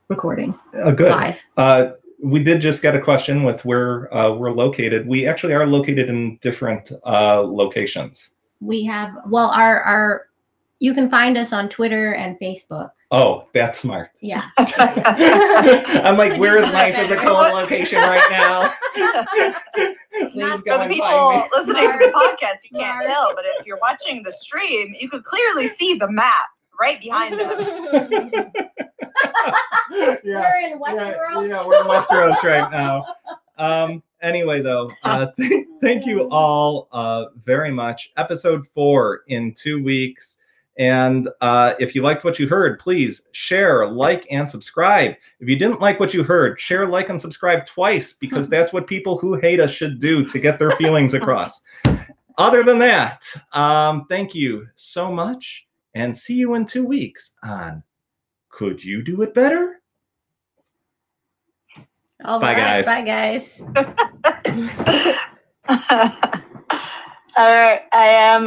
recording 0.09 0.59
Uh, 0.75 0.93
good. 0.93 1.11
live. 1.11 1.41
Uh, 1.57 1.91
we 2.23 2.43
did 2.43 2.61
just 2.61 2.83
get 2.83 2.95
a 2.95 3.01
question 3.01 3.43
with 3.43 3.65
where 3.65 4.13
uh, 4.15 4.33
we're 4.33 4.53
located. 4.53 5.07
We 5.07 5.27
actually 5.27 5.55
are 5.55 5.67
located 5.67 6.09
in 6.09 6.39
different 6.41 6.93
uh, 7.05 7.43
locations. 7.43 8.33
We 8.61 8.85
have 8.85 9.15
well, 9.29 9.49
our 9.49 9.81
our 9.83 10.29
you 10.79 10.95
can 10.95 11.09
find 11.11 11.37
us 11.39 11.53
on 11.53 11.69
Twitter 11.69 12.13
and 12.15 12.39
Facebook. 12.39 12.91
Oh, 13.13 13.47
that's 13.55 13.79
smart. 13.79 14.11
Yeah. 14.21 14.43
I'm 14.59 16.17
like, 16.17 16.33
Could 16.33 16.41
where 16.41 16.57
you 16.59 16.65
is 16.65 16.69
do 16.69 16.73
my 16.75 16.91
physical 16.93 17.33
location 17.35 18.01
right 18.01 18.27
now? 18.31 18.73
Please 20.33 20.63
go 20.63 20.73
For 20.73 20.79
the 20.79 20.87
people 20.89 21.07
find 21.07 21.43
me. 21.43 21.49
listening 21.53 21.93
to 21.93 21.99
the 21.99 22.13
podcast, 22.13 22.65
you 22.71 22.79
can't 22.81 22.97
Mars. 22.99 23.07
tell, 23.07 23.33
but 23.37 23.45
if 23.47 23.67
you're 23.67 23.79
watching 23.81 24.23
the 24.25 24.33
stream, 24.33 24.95
you 24.99 25.09
could 25.09 25.23
clearly 25.25 25.69
see 25.69 25.95
the 25.95 26.11
map 26.11 26.49
right 26.81 27.01
behind 27.01 27.39
them. 27.39 27.49
yeah. 30.25 30.25
We're 30.25 30.59
in 30.59 30.71
Yeah, 30.71 30.77
Westeros. 30.81 31.49
yeah, 31.49 31.67
we're 31.67 31.81
in 31.81 31.87
Westeros 31.87 32.43
right 32.43 32.71
now. 32.71 33.05
Um, 33.59 34.03
anyway, 34.21 34.61
though, 34.63 34.91
uh, 35.05 35.29
th- 35.39 35.65
thank 35.81 36.07
you 36.07 36.29
all 36.31 36.89
uh, 36.93 37.27
very 37.45 37.71
much. 37.71 38.11
Episode 38.17 38.67
four 38.75 39.21
in 39.29 39.55
two 39.55 39.83
weeks. 39.83 40.39
And 40.79 41.31
uh, 41.41 41.75
if 41.79 41.95
you 41.95 42.03
liked 42.03 42.25
what 42.25 42.39
you 42.39 42.47
heard, 42.49 42.79
please 42.79 43.23
share, 43.33 43.89
like, 43.89 44.27
and 44.31 44.49
subscribe. 44.49 45.15
If 45.41 45.49
you 45.49 45.57
didn't 45.57 45.81
like 45.81 45.99
what 45.99 46.13
you 46.13 46.23
heard, 46.23 46.61
share, 46.61 46.87
like, 46.87 47.09
and 47.09 47.21
subscribe 47.21 47.67
twice 47.67 48.13
because 48.13 48.49
that's 48.49 48.73
what 48.73 48.87
people 48.87 49.17
who 49.17 49.35
hate 49.35 49.59
us 49.61 49.71
should 49.71 49.99
do 49.99 50.27
to 50.27 50.39
get 50.39 50.59
their 50.59 50.73
feelings 50.73 51.15
across. 51.15 51.63
Other 52.39 52.63
than 52.63 52.79
that, 52.81 53.25
um, 53.53 54.05
thank 54.11 54.35
you 54.35 54.69
so 54.75 55.11
much 55.11 55.67
and 55.95 56.17
see 56.17 56.35
you 56.35 56.55
in 56.55 56.67
two 56.67 56.85
weeks 56.85 57.35
on 57.43 57.83
Could 58.51 58.85
You 58.85 59.03
Do 59.03 59.23
It 59.23 59.33
Better? 59.33 59.81
All 62.25 62.39
Bye, 62.39 62.55
right, 62.55 62.85
guys. 62.85 62.87
Bye, 62.87 63.03
guys. 63.03 63.63
All 67.39 67.55
right, 67.55 67.83
I 67.93 68.07
am 68.07 68.27